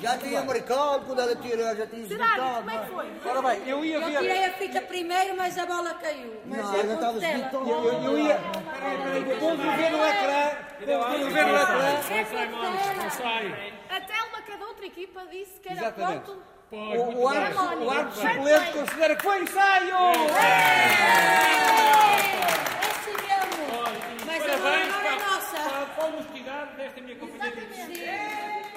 Já 0.01 0.17
tinha 0.17 0.43
marcado, 0.43 1.05
quando 1.05 1.21
ela 1.21 1.33
tirou, 1.35 1.75
já 1.77 1.87
tinha 1.87 2.05
Será? 2.05 2.55
Como 2.57 2.69
é 2.69 2.77
que 2.79 2.91
foi? 2.91 3.11
Ora 3.25 3.41
bem, 3.41 3.69
eu 3.69 3.85
ia 3.85 3.95
Eu 3.95 4.05
ver. 4.05 4.17
tirei 4.19 4.45
a 4.45 4.51
fita 4.53 4.81
primeiro, 4.81 5.37
mas 5.37 5.57
a 5.57 5.65
bola 5.65 5.93
caiu. 5.93 6.41
Mas 6.45 6.57
Não, 6.59 6.73
ainda 6.73 6.93
estava 6.95 7.17
escrito. 7.19 7.55
Eu, 7.55 7.83
eu, 7.85 8.03
eu 8.03 8.19
ia. 8.19 8.35
A 8.35 9.75
ver 9.77 9.91
no 9.91 10.05
ecrã. 10.05 10.51
Estou 10.81 10.97
a 10.99 11.09
ver 11.09 11.45
no 11.45 11.55
ecrã. 11.55 11.87
É 12.09 12.45
ponto 12.47 13.03
Não 13.03 13.09
sai. 13.11 13.73
A 13.89 14.01
Telma, 14.01 14.41
que 14.45 14.51
é 14.51 14.57
da 14.57 14.65
outra 14.65 14.85
equipa, 14.85 15.25
disse 15.31 15.59
que 15.61 15.69
era 15.69 15.79
Exatamente. 15.79 16.25
ponto. 16.25 16.43
O, 16.75 17.21
o 17.21 17.27
árbitro, 17.27 17.83
o 17.83 17.89
árbitro 17.91 18.21
suplente 18.21 18.71
considera 18.71 19.15
que 19.15 19.23
foi 19.23 19.43
ensaio! 19.43 19.95
É 20.35 21.29
é. 21.59 21.93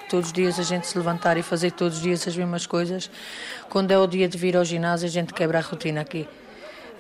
Todos 0.09 0.29
os 0.29 0.33
dias 0.33 0.59
a 0.59 0.63
gente 0.63 0.87
se 0.87 0.97
levantar 0.97 1.37
e 1.37 1.43
fazer 1.43 1.73
todos 1.73 1.97
os 1.97 2.03
dias 2.03 2.29
as 2.29 2.37
mesmas 2.37 2.67
coisas. 2.67 3.11
Quando 3.69 3.91
é 3.91 3.99
o 3.99 4.07
dia 4.07 4.29
de 4.29 4.39
vir 4.39 4.57
ao 4.57 4.65
ginásio, 4.65 5.09
a 5.09 5.11
gente 5.11 5.35
quebra 5.35 5.59
a 5.59 5.63
rotina 5.63 6.03
aqui. 6.03 6.29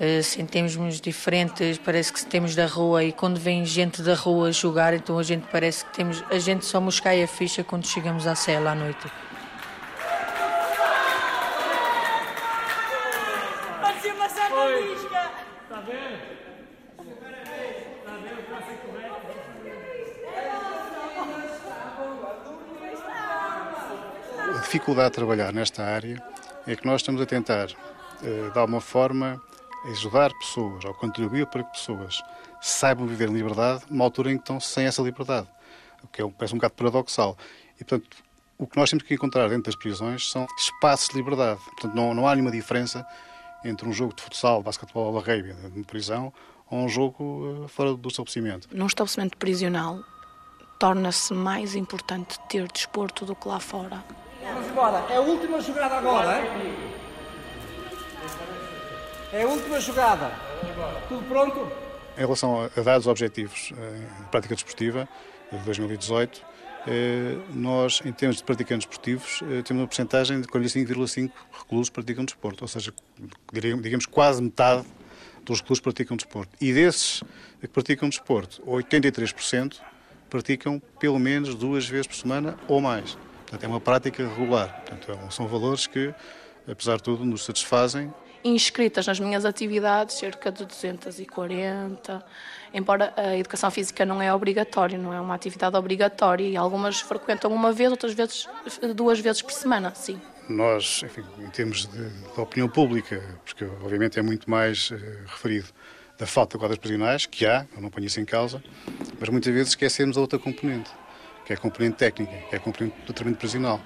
Eh, 0.00 0.22
Sentimos-nos 0.22 1.00
diferentes, 1.00 1.78
parece 1.78 2.12
que 2.12 2.24
temos 2.26 2.54
da 2.54 2.66
rua 2.66 3.04
e 3.04 3.12
quando 3.12 3.38
vem 3.38 3.64
gente 3.64 4.02
da 4.02 4.14
rua 4.14 4.50
jogar, 4.50 4.92
então 4.92 5.18
a 5.18 5.22
gente 5.22 5.46
parece 5.52 5.84
que 5.84 5.94
temos. 5.94 6.24
A 6.30 6.38
gente 6.38 6.64
só 6.64 6.80
nos 6.80 6.98
cai 7.00 7.22
a 7.22 7.28
ficha 7.28 7.62
quando 7.62 7.86
chegamos 7.86 8.26
à 8.26 8.34
cela 8.34 8.72
à 8.72 8.74
noite. 8.74 9.06
Parecia 13.80 14.14
uma 14.14 14.28
sanduísca. 14.96 15.30
Está 15.62 15.80
vendo? 15.80 16.18
Está 17.98 18.12
vendo? 18.16 18.66
Ser 18.66 18.76
correto. 18.86 20.26
A 24.54 24.58
dificuldade 24.60 25.10
de 25.10 25.14
trabalhar 25.16 25.52
nesta 25.52 25.82
área 25.84 26.22
é 26.66 26.76
que 26.76 26.86
nós 26.86 27.00
estamos 27.00 27.20
a 27.20 27.26
tentar, 27.26 27.68
eh, 28.22 28.50
de 28.52 28.58
alguma 28.58 28.80
forma, 28.80 29.40
ajudar 29.90 30.30
pessoas 30.38 30.84
ou 30.84 30.94
contribuir 30.94 31.46
para 31.46 31.62
que 31.64 31.72
pessoas 31.72 32.22
saibam 32.60 33.06
viver 33.06 33.28
em 33.28 33.32
liberdade 33.32 33.84
numa 33.90 34.04
altura 34.04 34.32
em 34.32 34.36
que 34.36 34.42
estão 34.42 34.58
sem 34.60 34.86
essa 34.86 35.02
liberdade, 35.02 35.46
o 36.02 36.08
que 36.08 36.20
é, 36.22 36.24
um- 36.24 36.30
parece 36.30 36.54
um 36.54 36.58
bocado 36.58 36.74
paradoxal. 36.74 37.36
E, 37.80 37.84
portanto, 37.84 38.16
o 38.58 38.66
que 38.66 38.76
nós 38.76 38.88
temos 38.90 39.04
que 39.04 39.14
encontrar 39.14 39.48
dentro 39.48 39.64
das 39.64 39.76
prisões 39.76 40.30
são 40.30 40.46
espaços 40.58 41.08
de 41.08 41.16
liberdade. 41.16 41.60
Portanto, 41.64 41.94
não, 41.94 42.14
não 42.14 42.26
há 42.26 42.34
nenhuma 42.34 42.50
diferença 42.50 43.06
entre 43.64 43.88
um 43.88 43.92
jogo 43.92 44.14
de 44.14 44.22
futsal, 44.22 44.62
basquetebol 44.62 45.12
ou 45.12 45.20
rugby 45.20 45.52
de 45.70 45.82
prisão 45.84 46.32
ou 46.70 46.80
um 46.80 46.88
jogo 46.88 47.64
eh, 47.64 47.68
fora 47.68 47.94
do 47.94 48.08
estabelecimento. 48.08 48.68
Num 48.72 48.86
estabelecimento 48.86 49.36
prisional, 49.36 50.00
torna-se 50.78 51.32
mais 51.32 51.74
importante 51.74 52.38
ter 52.48 52.66
desporto 52.70 53.24
do 53.24 53.34
que 53.34 53.48
lá 53.48 53.60
fora. 53.60 54.04
Vamos 54.42 54.68
embora. 54.68 55.04
É 55.10 55.16
a 55.16 55.20
última 55.20 55.60
jogada 55.60 55.96
agora. 55.96 56.42
É 59.32 59.42
a 59.42 59.46
última 59.46 59.80
jogada. 59.80 60.32
Tudo 61.08 61.22
pronto? 61.28 61.70
Em 62.16 62.20
relação 62.20 62.70
a 62.76 62.80
dados 62.80 63.06
objetivos 63.06 63.72
eh, 63.76 64.06
em 64.20 64.24
prática 64.24 64.54
desportiva 64.54 65.08
de 65.52 65.58
2018, 65.58 66.40
eh, 66.40 66.55
nós, 67.54 68.00
em 68.04 68.12
termos 68.12 68.36
de 68.36 68.44
praticantes 68.44 68.86
desportivos, 68.86 69.40
eh, 69.42 69.62
temos 69.62 69.82
uma 69.82 69.86
porcentagem 69.86 70.40
de 70.40 70.46
45,5 70.46 71.32
reclusos 71.58 71.88
que 71.88 71.94
praticam 71.94 72.24
desporto, 72.24 72.64
ou 72.64 72.68
seja, 72.68 72.92
digamos 73.52 74.06
quase 74.06 74.42
metade 74.42 74.84
dos 75.44 75.60
reclusos 75.60 75.80
praticam 75.80 76.16
desporto. 76.16 76.52
E 76.60 76.72
desses 76.72 77.22
que 77.60 77.68
praticam 77.68 78.08
desporto, 78.08 78.62
83% 78.66 79.80
praticam 80.30 80.80
pelo 80.98 81.18
menos 81.18 81.54
duas 81.54 81.88
vezes 81.88 82.06
por 82.06 82.16
semana 82.16 82.56
ou 82.68 82.80
mais. 82.80 83.16
Portanto, 83.42 83.64
é 83.64 83.68
uma 83.68 83.80
prática 83.80 84.26
regular. 84.26 84.82
Portanto, 84.84 85.12
é- 85.12 85.30
são 85.30 85.46
valores 85.46 85.86
que, 85.86 86.12
apesar 86.68 86.96
de 86.96 87.02
tudo, 87.04 87.24
nos 87.24 87.44
satisfazem 87.44 88.12
Inscritas 88.46 89.04
nas 89.08 89.18
minhas 89.18 89.44
atividades, 89.44 90.18
cerca 90.18 90.52
de 90.52 90.64
240, 90.64 92.24
embora 92.76 93.12
a 93.16 93.36
educação 93.36 93.70
física 93.70 94.04
não 94.04 94.20
é 94.20 94.32
obrigatória, 94.32 94.98
não 94.98 95.12
é 95.12 95.18
uma 95.18 95.34
atividade 95.34 95.74
obrigatória, 95.74 96.46
e 96.46 96.56
algumas 96.56 97.00
frequentam 97.00 97.50
uma 97.50 97.72
vez, 97.72 97.90
outras 97.90 98.12
vezes 98.12 98.46
duas 98.94 99.18
vezes 99.18 99.40
por 99.40 99.52
semana, 99.52 99.94
sim. 99.94 100.20
Nós, 100.46 101.02
enfim, 101.02 101.24
em 101.38 101.48
termos 101.48 101.86
de, 101.86 102.08
de 102.08 102.40
opinião 102.40 102.68
pública, 102.68 103.22
porque 103.44 103.64
obviamente 103.64 104.18
é 104.18 104.22
muito 104.22 104.48
mais 104.48 104.90
eh, 104.92 104.96
referido 105.26 105.68
da 106.18 106.26
falta 106.26 106.56
de 106.56 106.60
quadras 106.60 106.78
prisionais, 106.78 107.24
que 107.24 107.46
há, 107.46 107.66
eu 107.74 107.80
não 107.80 107.90
ponho 107.90 108.06
isso 108.06 108.20
em 108.20 108.24
causa, 108.24 108.62
mas 109.18 109.28
muitas 109.30 109.52
vezes 109.52 109.70
esquecemos 109.70 110.16
a 110.18 110.20
outra 110.20 110.38
componente, 110.38 110.90
que 111.46 111.52
é 111.52 111.56
a 111.56 111.58
componente 111.58 111.96
técnica, 111.96 112.32
que 112.48 112.54
é 112.54 112.58
a 112.58 112.60
componente 112.60 112.94
do 113.00 113.12
tratamento 113.12 113.38
prisional. 113.38 113.80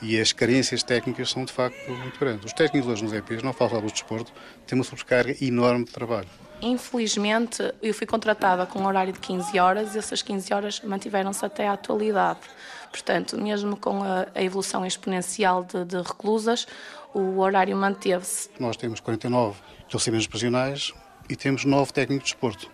E 0.00 0.20
as 0.20 0.32
carências 0.32 0.82
técnicas 0.82 1.30
são 1.30 1.44
de 1.44 1.52
facto 1.52 1.90
muito 1.90 2.20
grandes. 2.20 2.44
Os 2.44 2.52
técnicos 2.52 2.88
hoje 2.90 3.02
nos 3.02 3.12
EPs, 3.12 3.42
não 3.42 3.52
falo 3.52 3.70
só 3.70 3.80
do 3.80 3.90
desporto, 3.90 4.32
têm 4.66 4.78
uma 4.78 4.84
sobrecarga 4.84 5.34
enorme 5.42 5.86
de 5.86 5.90
trabalho. 5.90 6.28
Infelizmente, 6.60 7.62
eu 7.82 7.92
fui 7.92 8.06
contratada 8.06 8.66
com 8.66 8.80
um 8.80 8.86
horário 8.86 9.12
de 9.12 9.20
15 9.20 9.58
horas 9.58 9.94
e 9.94 9.98
essas 9.98 10.22
15 10.22 10.54
horas 10.54 10.80
mantiveram-se 10.80 11.44
até 11.44 11.68
à 11.68 11.72
atualidade. 11.72 12.40
Portanto, 12.90 13.38
mesmo 13.38 13.76
com 13.76 14.02
a, 14.02 14.26
a 14.34 14.42
evolução 14.42 14.84
exponencial 14.84 15.64
de, 15.64 15.84
de 15.84 15.96
reclusas, 15.96 16.66
o 17.12 17.38
horário 17.40 17.76
manteve-se. 17.76 18.48
Nós 18.58 18.76
temos 18.76 19.00
49 19.00 19.58
estabelecimentos 19.80 20.26
prisionais 20.26 20.92
e 21.28 21.36
temos 21.36 21.64
9 21.64 21.92
técnicos 21.92 22.28
de 22.28 22.34
desporto. 22.34 22.70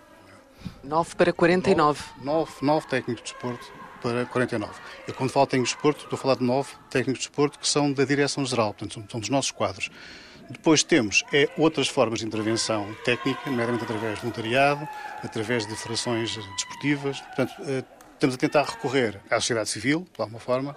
9 0.85 1.17
para 1.17 1.33
49. 1.33 2.03
9, 2.23 2.53
9 2.63 2.87
técnicos 2.87 3.25
de 3.25 3.33
desporto 3.33 3.73
para 4.01 4.27
49. 4.27 4.73
Eu, 5.07 5.15
quando 5.15 5.31
falo 5.31 5.47
técnicos 5.47 5.71
de 5.71 5.77
desporto, 5.77 6.05
estou 6.05 6.17
a 6.17 6.21
falar 6.21 6.37
de 6.37 6.45
9 6.45 6.71
técnicos 6.91 7.23
de 7.23 7.29
desporto 7.29 7.59
que 7.59 7.69
são 7.69 7.93
da 7.93 8.05
Direção-Geral, 8.05 8.75
portanto, 8.75 8.95
são, 8.95 9.05
são 9.09 9.21
dos 9.21 9.29
nossos 9.29 9.51
quadros. 9.51 9.91
Depois 10.49 10.83
temos 10.83 11.25
é, 11.33 11.49
outras 11.57 11.89
formas 11.89 12.21
de 12.21 12.27
intervenção 12.27 12.95
técnica, 13.05 13.41
nomeadamente 13.47 13.85
através 13.85 14.15
de 14.15 14.21
voluntariado, 14.21 14.89
através 15.23 15.67
de 15.67 15.75
federações 15.75 16.37
desportivas. 16.37 17.21
Portanto, 17.21 17.55
eh, 17.67 17.85
estamos 18.15 18.35
a 18.35 18.39
tentar 18.39 18.63
recorrer 18.65 19.21
à 19.31 19.35
sociedade 19.37 19.69
civil, 19.69 20.07
de 20.15 20.21
alguma 20.21 20.39
forma, 20.39 20.77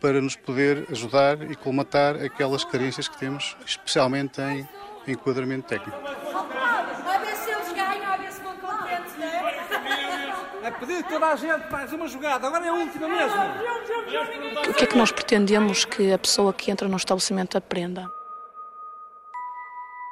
para 0.00 0.20
nos 0.20 0.36
poder 0.36 0.86
ajudar 0.90 1.50
e 1.50 1.54
colmatar 1.54 2.16
aquelas 2.16 2.64
carências 2.64 3.08
que 3.08 3.16
temos, 3.16 3.56
especialmente 3.64 4.40
em 4.40 4.68
enquadramento 5.06 5.66
técnico. 5.68 5.96
A 5.96 7.18
ver 7.18 7.36
se 7.36 7.50
eles 7.50 7.72
ganham, 7.72 8.12
a 8.12 8.16
ver 8.16 8.32
se 8.32 8.42
vão 8.42 8.56
contentes, 8.56 9.16
não 9.18 9.24
é? 9.24 10.68
A 10.68 10.72
pedir 10.72 11.02
de 11.02 11.08
toda 11.08 11.26
a 11.26 11.36
gente 11.36 11.70
mais 11.70 11.92
uma 11.92 12.08
jogada. 12.08 12.46
Agora 12.46 12.66
é 12.66 12.68
a 12.68 12.74
última 12.74 13.08
mesmo. 13.08 14.70
O 14.70 14.74
que 14.74 14.84
é 14.84 14.86
que 14.86 14.96
nós 14.96 15.12
pretendemos 15.12 15.84
que 15.84 16.12
a 16.12 16.18
pessoa 16.18 16.52
que 16.52 16.70
entra 16.70 16.88
no 16.88 16.96
estabelecimento 16.96 17.56
aprenda? 17.56 18.10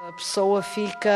A 0.09 0.11
pessoa 0.11 0.63
fica 0.63 1.13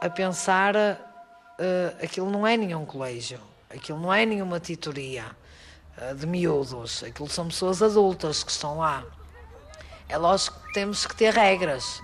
a 0.00 0.10
pensar, 0.10 0.74
eh, 0.76 1.94
aquilo 2.02 2.28
não 2.28 2.44
é 2.44 2.56
nenhum 2.56 2.84
colégio, 2.84 3.38
aquilo 3.70 4.00
não 4.00 4.12
é 4.12 4.26
nenhuma 4.26 4.58
titoria 4.58 5.24
eh, 5.96 6.12
de 6.12 6.26
miúdos, 6.26 7.04
aquilo 7.04 7.28
são 7.28 7.46
pessoas 7.46 7.80
adultas 7.80 8.42
que 8.42 8.50
estão 8.50 8.78
lá. 8.78 9.04
É 10.08 10.18
lógico 10.18 10.58
que 10.66 10.72
temos 10.72 11.06
que 11.06 11.14
ter 11.14 11.32
regras 11.32 12.02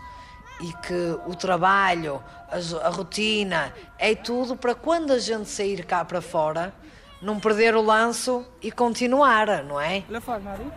e 0.60 0.72
que 0.74 1.18
o 1.26 1.34
trabalho, 1.34 2.22
a, 2.48 2.86
a 2.86 2.90
rotina, 2.90 3.74
é 3.98 4.14
tudo 4.14 4.56
para 4.56 4.76
quando 4.76 5.12
a 5.12 5.18
gente 5.18 5.48
sair 5.48 5.84
cá 5.84 6.04
para 6.04 6.20
fora, 6.20 6.72
não 7.20 7.40
perder 7.40 7.74
o 7.74 7.82
lanço 7.82 8.46
e 8.62 8.70
continuar, 8.70 9.64
não 9.64 9.80
é? 9.80 10.04
Olha 10.08 10.18
a 10.18 10.20
forma 10.20 10.52
ali. 10.52 10.70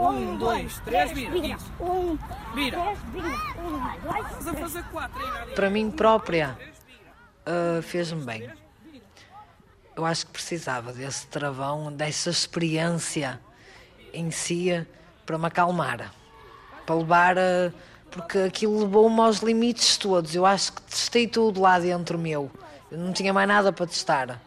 Um, 0.00 0.36
dois, 0.38 0.78
três, 0.80 1.12
vira. 1.12 1.58
Um, 1.78 2.18
Vira. 2.54 2.78
Estás 4.28 4.48
a 4.48 4.54
fazer 4.54 4.82
quatro 4.84 5.20
para 5.54 5.68
mim 5.68 5.90
própria 5.90 6.56
uh, 7.46 7.82
fez-me 7.82 8.24
bem. 8.24 8.50
Eu 9.94 10.06
acho 10.06 10.24
que 10.24 10.32
precisava 10.32 10.90
desse 10.92 11.26
travão, 11.26 11.92
dessa 11.92 12.30
experiência 12.30 13.38
em 14.14 14.30
si 14.30 14.86
para 15.26 15.36
me 15.36 15.46
acalmar, 15.46 16.10
para 16.86 16.94
levar, 16.94 17.36
uh, 17.36 17.72
porque 18.10 18.38
aquilo 18.38 18.80
levou-me 18.80 19.20
aos 19.20 19.40
limites 19.40 19.98
todos. 19.98 20.34
Eu 20.34 20.46
acho 20.46 20.72
que 20.72 20.82
testei 20.82 21.26
tudo 21.26 21.60
lá 21.60 21.78
dentro 21.78 22.18
meu, 22.18 22.50
eu 22.90 22.96
não 22.96 23.12
tinha 23.12 23.34
mais 23.34 23.46
nada 23.46 23.70
para 23.70 23.86
testar. 23.86 24.40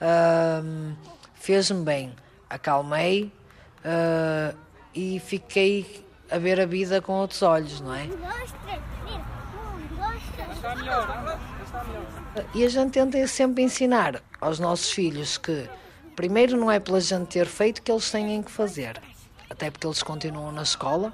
Uh, 0.00 0.96
fez-me 1.34 1.84
bem, 1.84 2.14
acalmei 2.48 3.30
uh, 3.84 4.56
e 4.94 5.20
fiquei 5.20 6.04
a 6.30 6.38
ver 6.38 6.60
a 6.60 6.66
vida 6.66 7.00
com 7.00 7.12
outros 7.12 7.42
olhos, 7.42 7.80
não 7.80 7.94
é? 7.94 8.06
dois, 8.06 8.54
três, 8.64 8.80
vira. 9.04 9.24
Um, 9.54 9.96
dois, 9.96 10.22
três. 10.34 10.50
Está 10.56 10.76
melhor. 10.76 11.38
Está 11.64 11.84
melhor. 11.84 12.46
E 12.54 12.64
a 12.64 12.68
gente 12.68 12.92
tenta 12.92 13.26
sempre 13.26 13.62
ensinar 13.62 14.22
aos 14.40 14.58
nossos 14.58 14.90
filhos 14.90 15.38
que, 15.38 15.68
primeiro, 16.16 16.56
não 16.56 16.70
é 16.70 16.80
pela 16.80 17.00
gente 17.00 17.28
ter 17.28 17.46
feito 17.46 17.82
que 17.82 17.90
eles 17.90 18.10
têm 18.10 18.42
que 18.42 18.50
fazer, 18.50 19.00
até 19.48 19.70
porque 19.70 19.86
eles 19.86 20.02
continuam 20.02 20.50
na 20.50 20.62
escola 20.62 21.12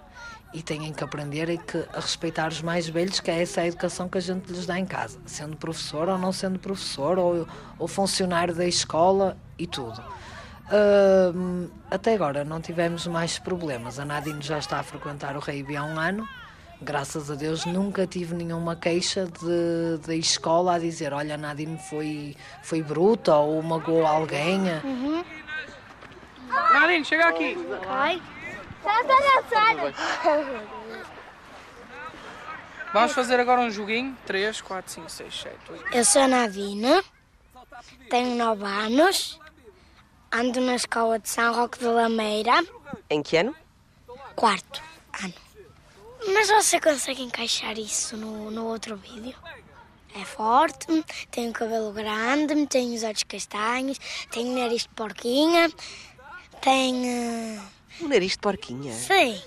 e 0.52 0.62
têm 0.62 0.92
que 0.92 1.04
aprender 1.04 1.48
e 1.48 1.58
que, 1.58 1.78
a 1.92 2.00
respeitar 2.00 2.48
os 2.48 2.60
mais 2.62 2.88
velhos, 2.88 3.20
que 3.20 3.30
é 3.30 3.42
essa 3.42 3.60
a 3.60 3.66
educação 3.66 4.08
que 4.08 4.18
a 4.18 4.20
gente 4.20 4.50
lhes 4.50 4.66
dá 4.66 4.78
em 4.78 4.86
casa, 4.86 5.18
sendo 5.26 5.56
professor 5.56 6.08
ou 6.08 6.18
não 6.18 6.32
sendo 6.32 6.58
professor, 6.58 7.18
ou, 7.18 7.46
ou 7.78 7.86
funcionário 7.86 8.54
da 8.54 8.66
escola 8.66 9.36
e 9.58 9.66
tudo. 9.66 10.02
Uh, 10.70 11.68
até 11.90 12.14
agora 12.14 12.44
não 12.44 12.60
tivemos 12.60 13.06
mais 13.06 13.38
problemas. 13.38 13.98
A 13.98 14.04
Nadine 14.04 14.40
já 14.40 14.58
está 14.58 14.78
a 14.78 14.82
frequentar 14.82 15.36
o 15.36 15.40
Rei 15.40 15.64
há 15.76 15.82
um 15.82 15.98
ano. 15.98 16.28
Graças 16.82 17.30
a 17.30 17.34
Deus 17.34 17.66
nunca 17.66 18.06
tive 18.06 18.34
nenhuma 18.34 18.74
queixa 18.76 19.26
de, 19.26 19.98
de 19.98 20.16
escola 20.16 20.76
a 20.76 20.78
dizer 20.78 21.12
olha, 21.12 21.34
a 21.34 21.38
Nadine 21.38 21.76
foi, 21.76 22.34
foi 22.62 22.82
bruta 22.82 23.34
ou 23.36 23.60
magoou 23.62 24.06
alguém. 24.06 24.60
Uhum. 24.82 25.24
Nadine, 26.72 27.04
chega 27.04 27.28
aqui. 27.28 27.56
Ai. 27.88 28.22
Tá 28.82 29.02
Vamos 32.92 33.12
fazer 33.12 33.38
agora 33.38 33.60
um 33.60 33.70
joguinho. 33.70 34.16
3, 34.26 34.60
4, 34.60 34.92
5, 34.92 35.10
6, 35.10 35.40
7, 35.42 35.56
8. 35.70 35.84
Eu 35.96 36.04
sou 36.04 36.22
a 36.22 36.28
Nadine, 36.28 37.02
tenho 38.08 38.36
9 38.36 38.64
anos, 38.64 39.39
ando 40.32 40.60
na 40.60 40.74
escola 40.74 41.18
de 41.18 41.28
São 41.28 41.54
Roque 41.54 41.78
de 41.78 41.86
Lameira. 41.86 42.64
Em 43.08 43.22
que 43.22 43.36
ano? 43.36 43.54
Quarto 44.36 44.82
ano. 45.22 45.34
Mas 46.34 46.48
você 46.48 46.80
consegue 46.80 47.22
encaixar 47.22 47.78
isso 47.78 48.16
no, 48.16 48.50
no 48.50 48.66
outro 48.66 48.96
vídeo? 48.96 49.34
É 50.14 50.24
forte, 50.24 50.86
tem 51.30 51.50
o 51.50 51.52
cabelo 51.52 51.92
grande, 51.92 52.66
tem 52.66 52.94
os 52.94 53.02
olhos 53.04 53.22
castanhos, 53.22 53.98
tem 54.30 54.46
o 54.46 54.58
nariz 54.58 54.82
de 54.82 54.88
porquinha, 54.88 55.70
tem. 56.60 56.94
Uh... 57.58 57.62
Um 58.00 58.08
nariz 58.08 58.32
de 58.32 58.38
porquinha? 58.38 58.92
Sim, 58.92 59.40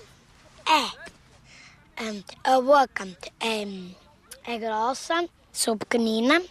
é. 0.66 2.02
Um, 2.02 2.24
a 2.42 2.60
boca 2.60 3.06
é, 3.40 4.52
é 4.52 4.58
grossa, 4.58 5.28
sou 5.52 5.76
pequenina, 5.76 6.42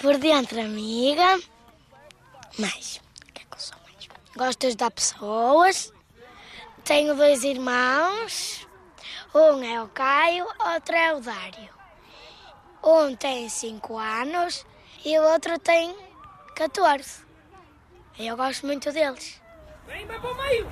por 0.00 0.16
dentro 0.16 0.60
amiga, 0.60 1.38
mas 2.58 3.00
o 3.20 3.32
que 3.32 3.42
é 3.42 3.44
que 3.44 3.54
eu 3.54 3.58
sou 3.58 3.76
mais? 3.84 4.08
Gosto 4.36 4.60
de 4.60 4.66
ajudar 4.68 4.90
pessoas, 4.90 5.92
tenho 6.84 7.14
dois 7.14 7.44
irmãos, 7.44 8.66
um 9.34 9.62
é 9.62 9.82
o 9.82 9.88
Caio, 9.88 10.46
outro 10.74 10.94
é 10.94 11.14
o 11.14 11.20
Dário. 11.20 11.68
Um 12.82 13.14
tem 13.14 13.48
5 13.48 13.98
anos 13.98 14.66
e 15.04 15.18
o 15.18 15.22
outro 15.22 15.58
tem 15.58 15.94
14. 16.56 17.24
Eu 18.18 18.36
gosto 18.36 18.66
muito 18.66 18.90
deles. 18.90 19.40
Vem, 19.86 20.06
vai 20.06 20.18
para 20.18 20.30
o 20.30 20.36
meio! 20.36 20.66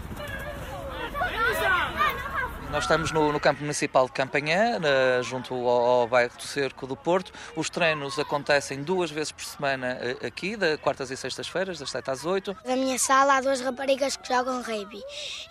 Nós 2.70 2.84
estamos 2.84 3.10
no, 3.10 3.32
no, 3.32 3.40
campo 3.40 3.62
municipal 3.62 4.06
de 4.06 4.12
Campanhã, 4.12 4.78
na, 4.78 5.22
junto 5.22 5.52
ao, 5.54 5.68
ao, 5.68 6.06
bairro 6.06 6.36
do 6.36 6.42
Cerco 6.44 6.86
do 6.86 6.96
Porto. 6.96 7.32
Os 7.56 7.68
treinos 7.68 8.16
acontecem 8.16 8.84
duas 8.84 9.10
vezes 9.10 9.32
por 9.32 9.44
semana 9.44 9.98
eh, 10.00 10.24
aqui, 10.24 10.56
de 10.56 10.76
quartas 10.76 11.10
e 11.10 11.16
sextas-feiras, 11.16 11.80
das 11.80 11.90
7 11.90 12.08
às 12.08 12.24
8. 12.24 12.56
Na 12.64 12.76
minha 12.76 12.96
sala 12.96 13.38
há 13.38 13.40
duas 13.40 13.60
raparigas 13.60 14.16
que 14.16 14.28
jogam 14.28 14.62
rugby 14.62 15.02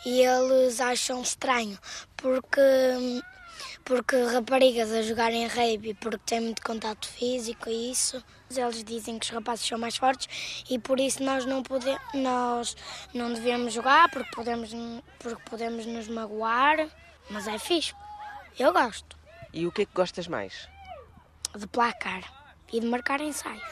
e 0.05 0.21
eles 0.21 0.79
acham 0.79 1.21
estranho 1.21 1.77
porque 2.15 2.61
porque 3.83 4.15
raparigas 4.23 4.89
a 4.93 5.01
jogarem 5.01 5.45
rugby 5.47 5.95
porque 5.95 6.21
têm 6.25 6.39
muito 6.39 6.61
contato 6.61 7.05
físico 7.05 7.69
e 7.69 7.91
isso. 7.91 8.23
Eles 8.49 8.81
dizem 8.81 9.19
que 9.19 9.25
os 9.25 9.31
rapazes 9.31 9.67
são 9.67 9.77
mais 9.77 9.97
fortes 9.97 10.63
e 10.69 10.79
por 10.79 10.97
isso 10.99 11.21
nós 11.21 11.45
não 11.45 11.63
podemos, 11.63 12.01
nós 12.13 12.77
não 13.13 13.33
devemos 13.33 13.73
jogar 13.73 14.09
porque 14.09 14.31
podemos, 14.33 14.73
porque 15.19 15.41
podemos 15.49 15.85
nos 15.85 16.07
magoar. 16.07 16.87
Mas 17.29 17.47
é 17.47 17.57
fixe. 17.59 17.93
Eu 18.57 18.73
gosto. 18.73 19.17
E 19.53 19.65
o 19.65 19.71
que 19.71 19.83
é 19.83 19.85
que 19.85 19.93
gostas 19.93 20.27
mais? 20.27 20.67
De 21.55 21.67
placar 21.67 22.23
e 22.71 22.79
de 22.79 22.85
marcar 22.87 23.21
ensaios. 23.21 23.63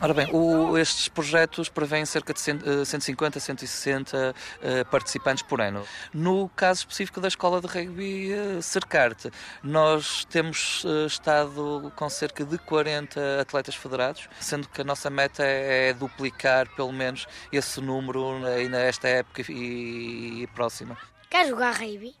Ora 0.00 0.14
bem, 0.14 0.28
o, 0.32 0.78
estes 0.78 1.08
projetos 1.08 1.68
prevêem 1.68 2.06
cerca 2.06 2.32
de 2.32 2.40
150, 2.40 3.40
160 3.40 4.32
uh, 4.32 4.84
participantes 4.88 5.42
por 5.42 5.60
ano. 5.60 5.84
No 6.14 6.48
caso 6.50 6.80
específico 6.80 7.20
da 7.20 7.26
Escola 7.26 7.60
de 7.60 7.66
Rugby 7.66 8.32
uh, 8.32 8.62
Cercarte, 8.62 9.28
nós 9.60 10.24
temos 10.26 10.84
uh, 10.84 11.06
estado 11.06 11.92
com 11.96 12.08
cerca 12.08 12.44
de 12.44 12.56
40 12.58 13.40
atletas 13.40 13.74
federados, 13.74 14.28
sendo 14.38 14.68
que 14.68 14.82
a 14.82 14.84
nossa 14.84 15.10
meta 15.10 15.42
é, 15.42 15.88
é 15.88 15.92
duplicar 15.92 16.68
pelo 16.76 16.92
menos 16.92 17.26
esse 17.50 17.80
número 17.80 18.46
ainda 18.46 18.78
esta 18.78 19.08
época 19.08 19.42
e, 19.50 20.42
e 20.42 20.46
próxima. 20.54 20.96
Quer 21.28 21.48
jogar 21.48 21.72
rugby? 21.72 22.14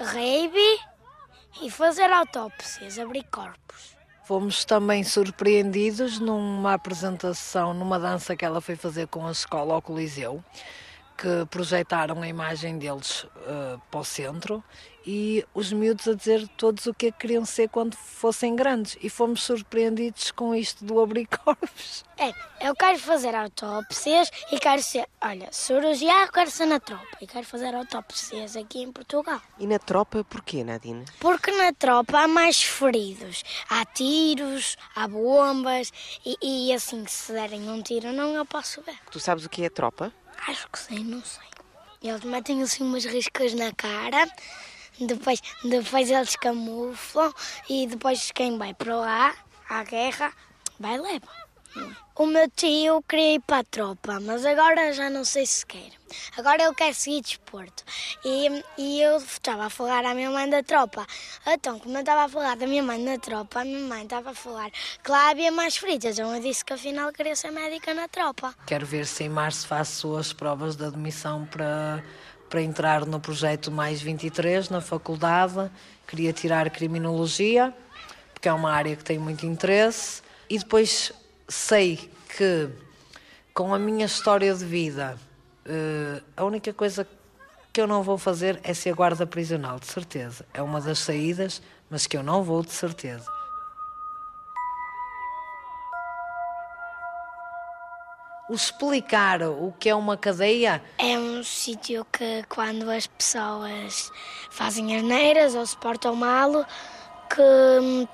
Rugby 0.00 0.80
e 1.62 1.70
fazer 1.70 2.10
autópsias, 2.10 2.98
abrir 2.98 3.22
corpos. 3.30 3.99
Fomos 4.30 4.64
também 4.64 5.02
surpreendidos 5.02 6.20
numa 6.20 6.74
apresentação, 6.74 7.74
numa 7.74 7.98
dança 7.98 8.36
que 8.36 8.44
ela 8.44 8.60
foi 8.60 8.76
fazer 8.76 9.08
com 9.08 9.26
a 9.26 9.32
escola 9.32 9.74
ao 9.74 9.82
Coliseu, 9.82 10.40
que 11.20 11.44
projetaram 11.50 12.22
a 12.22 12.26
imagem 12.26 12.78
deles 12.78 13.24
uh, 13.24 13.78
para 13.90 14.00
o 14.00 14.04
centro 14.04 14.64
e 15.06 15.44
os 15.54 15.72
miúdos 15.72 16.08
a 16.08 16.14
dizer 16.14 16.46
todos 16.56 16.86
o 16.86 16.94
que 16.94 17.06
é 17.06 17.12
que 17.12 17.18
queriam 17.18 17.44
ser 17.44 17.68
quando 17.68 17.94
fossem 17.94 18.54
grandes. 18.56 18.96
E 19.02 19.10
fomos 19.10 19.42
surpreendidos 19.42 20.30
com 20.30 20.54
isto 20.54 20.84
do 20.84 21.00
abrir 21.00 21.26
corpos. 21.26 22.04
É, 22.20 22.34
eu 22.68 22.76
quero 22.76 22.98
fazer 22.98 23.34
autópsias 23.34 24.30
e 24.52 24.60
quero 24.60 24.82
ser, 24.82 25.08
olha, 25.22 25.48
cirurgião, 25.50 26.28
quero 26.28 26.50
ser 26.50 26.66
na 26.66 26.78
tropa 26.78 27.16
e 27.18 27.26
quero 27.26 27.46
fazer 27.46 27.74
autópsias 27.74 28.56
aqui 28.56 28.82
em 28.82 28.92
Portugal. 28.92 29.40
E 29.58 29.66
na 29.66 29.78
tropa 29.78 30.22
porquê, 30.22 30.62
Nadine? 30.62 31.06
Porque 31.18 31.50
na 31.50 31.72
tropa 31.72 32.18
há 32.18 32.28
mais 32.28 32.62
feridos. 32.62 33.42
Há 33.70 33.86
tiros, 33.86 34.76
há 34.94 35.08
bombas 35.08 35.90
e, 36.26 36.36
e 36.42 36.74
assim, 36.74 37.06
se 37.06 37.32
derem 37.32 37.70
um 37.70 37.80
tiro, 37.80 38.12
não 38.12 38.34
eu 38.34 38.44
posso 38.44 38.82
ver. 38.82 38.98
Tu 39.10 39.18
sabes 39.18 39.46
o 39.46 39.48
que 39.48 39.64
é 39.64 39.70
tropa? 39.70 40.12
Acho 40.48 40.68
que 40.68 40.78
sei, 40.78 41.04
não 41.04 41.22
sei. 41.22 41.48
Eles 42.02 42.24
metem 42.24 42.62
assim 42.62 42.82
umas 42.82 43.04
riscas 43.04 43.52
na 43.54 43.72
cara 43.72 44.26
depois, 45.06 45.40
depois 45.64 46.10
eles 46.10 46.36
camuflam 46.36 47.32
e 47.68 47.86
depois 47.86 48.30
quem 48.32 48.58
vai 48.58 48.74
para 48.74 48.96
lá, 48.96 49.34
à 49.68 49.82
guerra, 49.84 50.32
vai 50.78 50.98
leva. 50.98 51.28
O 52.20 52.26
meu 52.26 52.50
tio 52.50 53.02
queria 53.08 53.36
ir 53.36 53.40
para 53.40 53.60
a 53.60 53.64
tropa, 53.64 54.20
mas 54.20 54.44
agora 54.44 54.92
já 54.92 55.08
não 55.08 55.24
sei 55.24 55.46
se 55.46 55.64
quer. 55.64 55.90
Agora 56.36 56.64
ele 56.64 56.74
quer 56.74 56.92
seguir 56.94 57.22
desporto. 57.22 57.82
E, 58.22 58.62
e 58.76 59.00
eu 59.00 59.16
estava 59.16 59.64
a 59.64 59.70
falar 59.70 60.04
à 60.04 60.14
minha 60.14 60.30
mãe 60.30 60.50
da 60.50 60.62
tropa. 60.62 61.06
Então, 61.46 61.78
como 61.78 61.96
eu 61.96 62.00
estava 62.00 62.24
a 62.24 62.28
falar 62.28 62.56
da 62.56 62.66
minha 62.66 62.82
mãe 62.82 63.02
da 63.02 63.16
tropa, 63.18 63.60
a 63.60 63.64
minha 63.64 63.80
mãe 63.80 64.02
estava 64.02 64.30
a 64.30 64.34
falar 64.34 64.70
que 64.70 65.10
lá 65.10 65.30
havia 65.30 65.50
mais 65.50 65.78
fritas. 65.78 66.18
Então 66.18 66.34
eu 66.34 66.42
disse 66.42 66.62
que 66.62 66.74
afinal 66.74 67.10
queria 67.10 67.34
ser 67.34 67.52
médica 67.52 67.94
na 67.94 68.06
tropa. 68.06 68.54
Quero 68.66 68.84
ver 68.84 69.06
se 69.06 69.24
em 69.24 69.28
março 69.30 69.66
faço 69.66 70.14
as 70.16 70.32
provas 70.32 70.76
de 70.76 70.84
admissão 70.84 71.46
para 71.46 72.02
para 72.50 72.60
entrar 72.60 73.06
no 73.06 73.20
projeto 73.20 73.70
Mais 73.70 74.02
23 74.02 74.68
na 74.68 74.80
faculdade. 74.80 75.70
Queria 76.06 76.32
tirar 76.32 76.68
criminologia, 76.68 77.72
porque 78.34 78.48
é 78.48 78.52
uma 78.52 78.72
área 78.72 78.96
que 78.96 79.04
tem 79.04 79.20
muito 79.20 79.46
interesse. 79.46 80.20
E 80.48 80.58
depois 80.58 81.12
sei 81.50 82.10
que, 82.36 82.70
com 83.52 83.74
a 83.74 83.78
minha 83.78 84.06
história 84.06 84.54
de 84.54 84.64
vida, 84.64 85.18
eh, 85.66 86.22
a 86.36 86.44
única 86.44 86.72
coisa 86.72 87.06
que 87.72 87.80
eu 87.80 87.86
não 87.86 88.02
vou 88.02 88.16
fazer 88.16 88.60
é 88.62 88.72
ser 88.72 88.94
guarda 88.94 89.26
prisional, 89.26 89.78
de 89.78 89.86
certeza. 89.86 90.46
É 90.54 90.62
uma 90.62 90.80
das 90.80 91.00
saídas, 91.00 91.60
mas 91.90 92.06
que 92.06 92.16
eu 92.16 92.22
não 92.22 92.42
vou, 92.42 92.62
de 92.62 92.72
certeza. 92.72 93.26
o 98.50 98.54
explicar 98.54 99.42
o 99.42 99.72
que 99.78 99.88
é 99.88 99.94
uma 99.94 100.16
cadeia? 100.16 100.82
É 100.98 101.16
um 101.16 101.40
sítio 101.44 102.04
que 102.12 102.42
quando 102.48 102.90
as 102.90 103.06
pessoas 103.06 104.10
fazem 104.50 104.96
asneiras 104.96 105.54
ou 105.54 105.64
se 105.64 105.76
portam 105.76 106.16
mal, 106.16 106.66
que, 107.32 108.08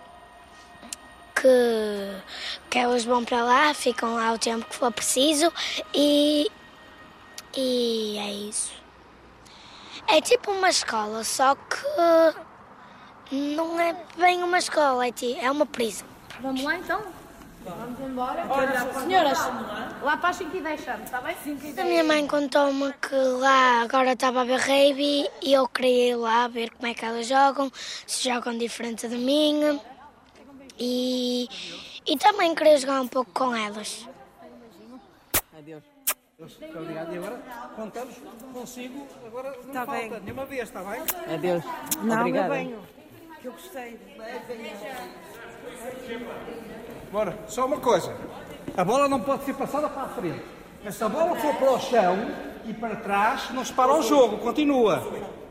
que, 1.41 2.23
que 2.71 2.79
elas 2.79 3.05
vão 3.05 3.25
para 3.25 3.45
lá, 3.45 3.75
ficam 3.75 4.15
lá 4.15 4.33
o 4.33 4.39
tempo 4.39 4.65
que 4.67 4.75
for 4.75 4.91
preciso 4.91 5.53
e, 5.95 6.51
e 7.55 8.19
é 8.19 8.33
isso. 8.33 8.73
É 10.09 10.21
tipo 10.21 10.51
uma 10.53 10.71
escola, 10.71 11.23
só 11.25 11.55
que 11.55 13.35
não 13.35 13.79
é 13.79 13.95
bem 14.17 14.43
uma 14.43 14.59
escola, 14.59 15.07
é, 15.07 15.13
é 15.41 15.51
uma 15.51 15.67
prisão. 15.67 16.07
Vamos 16.41 16.63
lá 16.63 16.77
então? 16.77 17.03
Vamos 17.65 17.99
embora. 18.01 18.47
Olha, 18.49 18.93
senhoras, 19.01 19.39
lá 20.01 20.17
para 20.17 20.29
as 20.29 20.37
5 20.37 20.57
e 20.57 20.61
10 20.61 20.81
está 20.81 21.21
bem? 21.21 21.37
A 21.77 21.85
minha 21.85 22.05
mãe 22.05 22.25
contou-me 22.29 22.93
que 22.93 23.17
lá 23.17 23.83
agora 23.83 24.13
estava 24.13 24.43
a 24.43 24.45
ver 24.45 24.61
rugby 24.61 25.29
e 25.43 25.53
eu 25.53 25.67
queria 25.67 26.11
ir 26.11 26.15
lá 26.15 26.47
ver 26.47 26.71
como 26.71 26.87
é 26.87 26.95
que 26.95 27.05
elas 27.05 27.27
jogam, 27.27 27.73
se 28.07 28.29
jogam 28.31 28.57
diferente 28.57 29.09
de 29.09 29.17
mim 29.17 29.81
e, 30.79 31.49
e 32.07 32.17
também 32.19 32.55
queria 32.55 32.79
jogar 32.79 33.01
um 33.01 33.09
pouco 33.09 33.31
com 33.33 33.55
elas. 33.55 34.09
Adeus. 35.57 35.83
Obrigado. 36.39 37.15
E 37.15 37.19
agora 37.19 37.43
contamos 37.75 38.15
consigo, 38.53 39.07
agora 39.27 39.57
não 39.65 39.73
tá 39.73 39.87
falta 39.87 40.01
bem. 40.01 40.21
nenhuma 40.21 40.45
vez, 40.45 40.63
está 40.65 40.83
bem? 40.83 41.01
Adeus. 41.35 41.65
Não, 42.03 42.19
Obrigado. 42.21 42.45
eu 42.47 42.51
venho, 42.51 42.83
que 43.41 43.49
eu 43.49 43.53
gostei. 43.53 43.99
Bora, 47.11 47.39
só 47.49 47.65
uma 47.65 47.81
coisa. 47.81 48.15
A 48.77 48.85
bola 48.85 49.09
não 49.09 49.21
pode 49.21 49.45
ser 49.45 49.55
passada 49.55 49.89
para 49.89 50.03
a 50.03 50.09
frente. 50.09 50.45
Mas 50.85 50.95
se 50.95 51.05
a 51.05 51.09
bola 51.09 51.35
for 51.37 51.55
para 51.55 51.73
o 51.73 51.81
chão 51.81 52.17
e 52.67 52.75
para 52.75 52.97
trás, 52.97 53.51
não 53.51 53.65
se 53.65 53.73
para 53.73 53.95
o 53.95 54.03
jogo, 54.03 54.39
continua. 54.39 55.03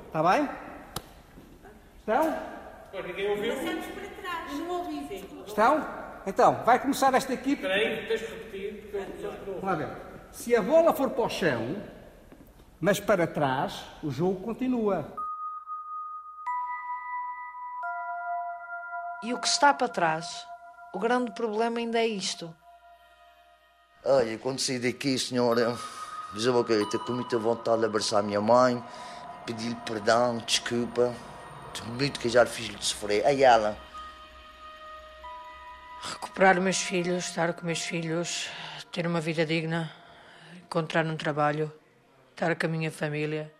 Está 0.06 0.22
bem? 0.22 0.48
Estão? 2.00 2.38
Ninguém 3.06 3.30
ouviu? 3.32 3.56
Passamos 3.56 3.86
para 3.88 4.08
trás. 4.22 4.52
Eu 4.52 4.60
não 4.60 4.78
ouvi. 4.78 5.26
Estão? 5.56 5.88
Então, 6.28 6.66
vai 6.66 6.78
começar 6.78 7.14
esta 7.14 7.32
equipe. 7.32 7.62
Espera 7.62 7.76
aí, 7.76 8.06
tens 8.08 8.20
de 8.20 8.26
repetir. 8.26 8.92
Vamos 9.46 9.64
lá 9.64 9.76
ver. 9.76 9.88
Se 10.30 10.54
a 10.54 10.62
bola 10.62 10.94
for 10.94 11.10
para 11.12 11.24
o 11.24 11.30
chão, 11.30 11.82
mas 12.78 13.00
para 13.00 13.26
trás, 13.26 13.86
o 14.04 14.12
jogo 14.12 14.42
continua. 14.42 15.08
E 19.24 19.34
o 19.34 19.40
que 19.40 19.48
está 19.48 19.74
para 19.74 19.88
trás? 19.88 20.46
O 20.94 21.00
grande 21.00 21.32
problema 21.32 21.80
ainda 21.80 22.00
é 22.00 22.06
isto. 22.06 22.54
Olha, 24.04 24.38
quando 24.40 24.60
saí 24.60 24.78
daqui, 24.78 25.18
senhora, 25.18 25.74
coisa, 26.34 26.84
estou 26.84 27.00
com 27.00 27.14
muita 27.14 27.40
vontade 27.40 27.80
de 27.80 27.86
abraçar 27.86 28.20
a 28.20 28.24
minha 28.24 28.42
mãe, 28.42 28.84
pedir-lhe 29.46 29.76
perdão, 29.86 30.38
desculpa, 30.40 31.16
de 31.74 31.82
muito 31.84 32.20
que 32.20 32.28
eu 32.28 32.32
já 32.32 32.44
lhe 32.44 32.50
fiz-lhe 32.50 32.78
sofrer. 32.82 33.26
A 33.26 33.34
ela. 33.34 33.95
Recuperar 36.12 36.62
meus 36.62 36.82
filhos, 36.82 37.26
estar 37.26 37.54
com 37.54 37.66
meus 37.66 37.82
filhos, 37.82 38.48
ter 38.92 39.08
uma 39.08 39.20
vida 39.20 39.44
digna, 39.44 39.92
encontrar 40.64 41.04
um 41.04 41.18
trabalho, 41.18 41.72
estar 42.30 42.56
com 42.56 42.68
a 42.68 42.70
minha 42.70 42.92
família. 42.92 43.52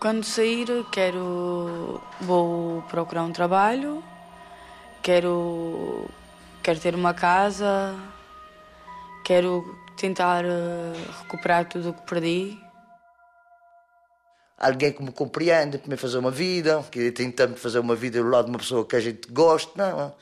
Quando 0.00 0.24
sair, 0.24 0.66
quero. 0.90 2.02
vou 2.20 2.82
procurar 2.82 3.22
um 3.22 3.32
trabalho, 3.32 4.02
quero. 5.00 6.10
quero 6.60 6.80
ter 6.80 6.94
uma 6.94 7.14
casa, 7.14 7.94
quero 9.24 9.78
tentar 9.96 10.44
eh, 10.44 10.92
recuperar 11.22 11.68
tudo 11.68 11.90
o 11.90 11.94
que 11.94 12.02
perdi. 12.02 12.58
Alguém 14.58 14.92
que 14.92 15.02
me 15.04 15.12
compreenda, 15.12 15.78
para 15.78 15.88
me 15.88 15.96
fazer 15.96 16.18
uma 16.18 16.32
vida, 16.32 16.82
que 16.90 17.12
tentamos 17.12 17.60
fazer 17.60 17.78
uma 17.78 17.94
vida 17.94 18.20
do 18.20 18.28
lado 18.28 18.46
de 18.46 18.50
uma 18.50 18.58
pessoa 18.58 18.84
que 18.84 18.96
a 18.96 19.00
gente 19.00 19.30
gosta, 19.30 19.70
não. 19.76 20.14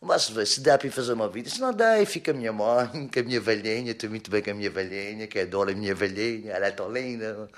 Mas 0.00 0.30
se 0.46 0.60
dá 0.60 0.78
para 0.78 0.90
fazer 0.90 1.12
uma 1.12 1.28
vida. 1.28 1.50
Se 1.50 1.60
não 1.60 1.72
dá, 1.72 2.04
fica 2.06 2.30
a 2.30 2.34
minha 2.34 2.52
mãe, 2.52 3.08
com 3.12 3.20
a 3.20 3.22
minha 3.22 3.40
velhinha. 3.40 3.90
Estou 3.90 4.08
muito 4.08 4.30
bem 4.30 4.42
com 4.42 4.50
a 4.50 4.54
minha 4.54 4.70
velhinha, 4.70 5.26
que 5.26 5.40
adoro 5.40 5.70
a 5.70 5.74
minha 5.74 5.94
velhinha. 5.94 6.52
Ela 6.52 6.66
é 6.66 6.70
tão 6.70 6.90
linda. 6.90 7.48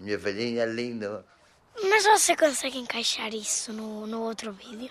Minha 0.00 0.16
velhinha 0.16 0.62
é 0.62 0.66
linda. 0.66 1.24
Mas 1.82 2.04
você 2.04 2.34
consegue 2.36 2.78
encaixar 2.78 3.32
isso 3.34 3.72
no, 3.72 4.06
no 4.06 4.22
outro 4.22 4.52
vídeo? 4.52 4.90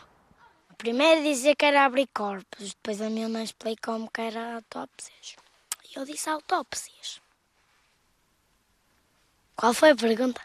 Primeiro 0.78 1.23
dizia 1.23 1.56
que 1.56 1.65
era 1.65 1.84
abrir 1.86 2.08
corpos, 2.13 2.76
depois 2.76 3.02
a 3.02 3.10
minha 3.10 3.28
mãe 3.28 3.43
explicou-me 3.43 4.08
que 4.13 4.21
era 4.21 4.56
autópsias. 4.56 5.36
E 5.89 5.97
eu 5.97 6.06
disse 6.06 6.30
autópsias. 6.30 7.19
Qual 9.56 9.73
foi 9.73 9.89
a 9.89 9.95
pergunta? 9.95 10.39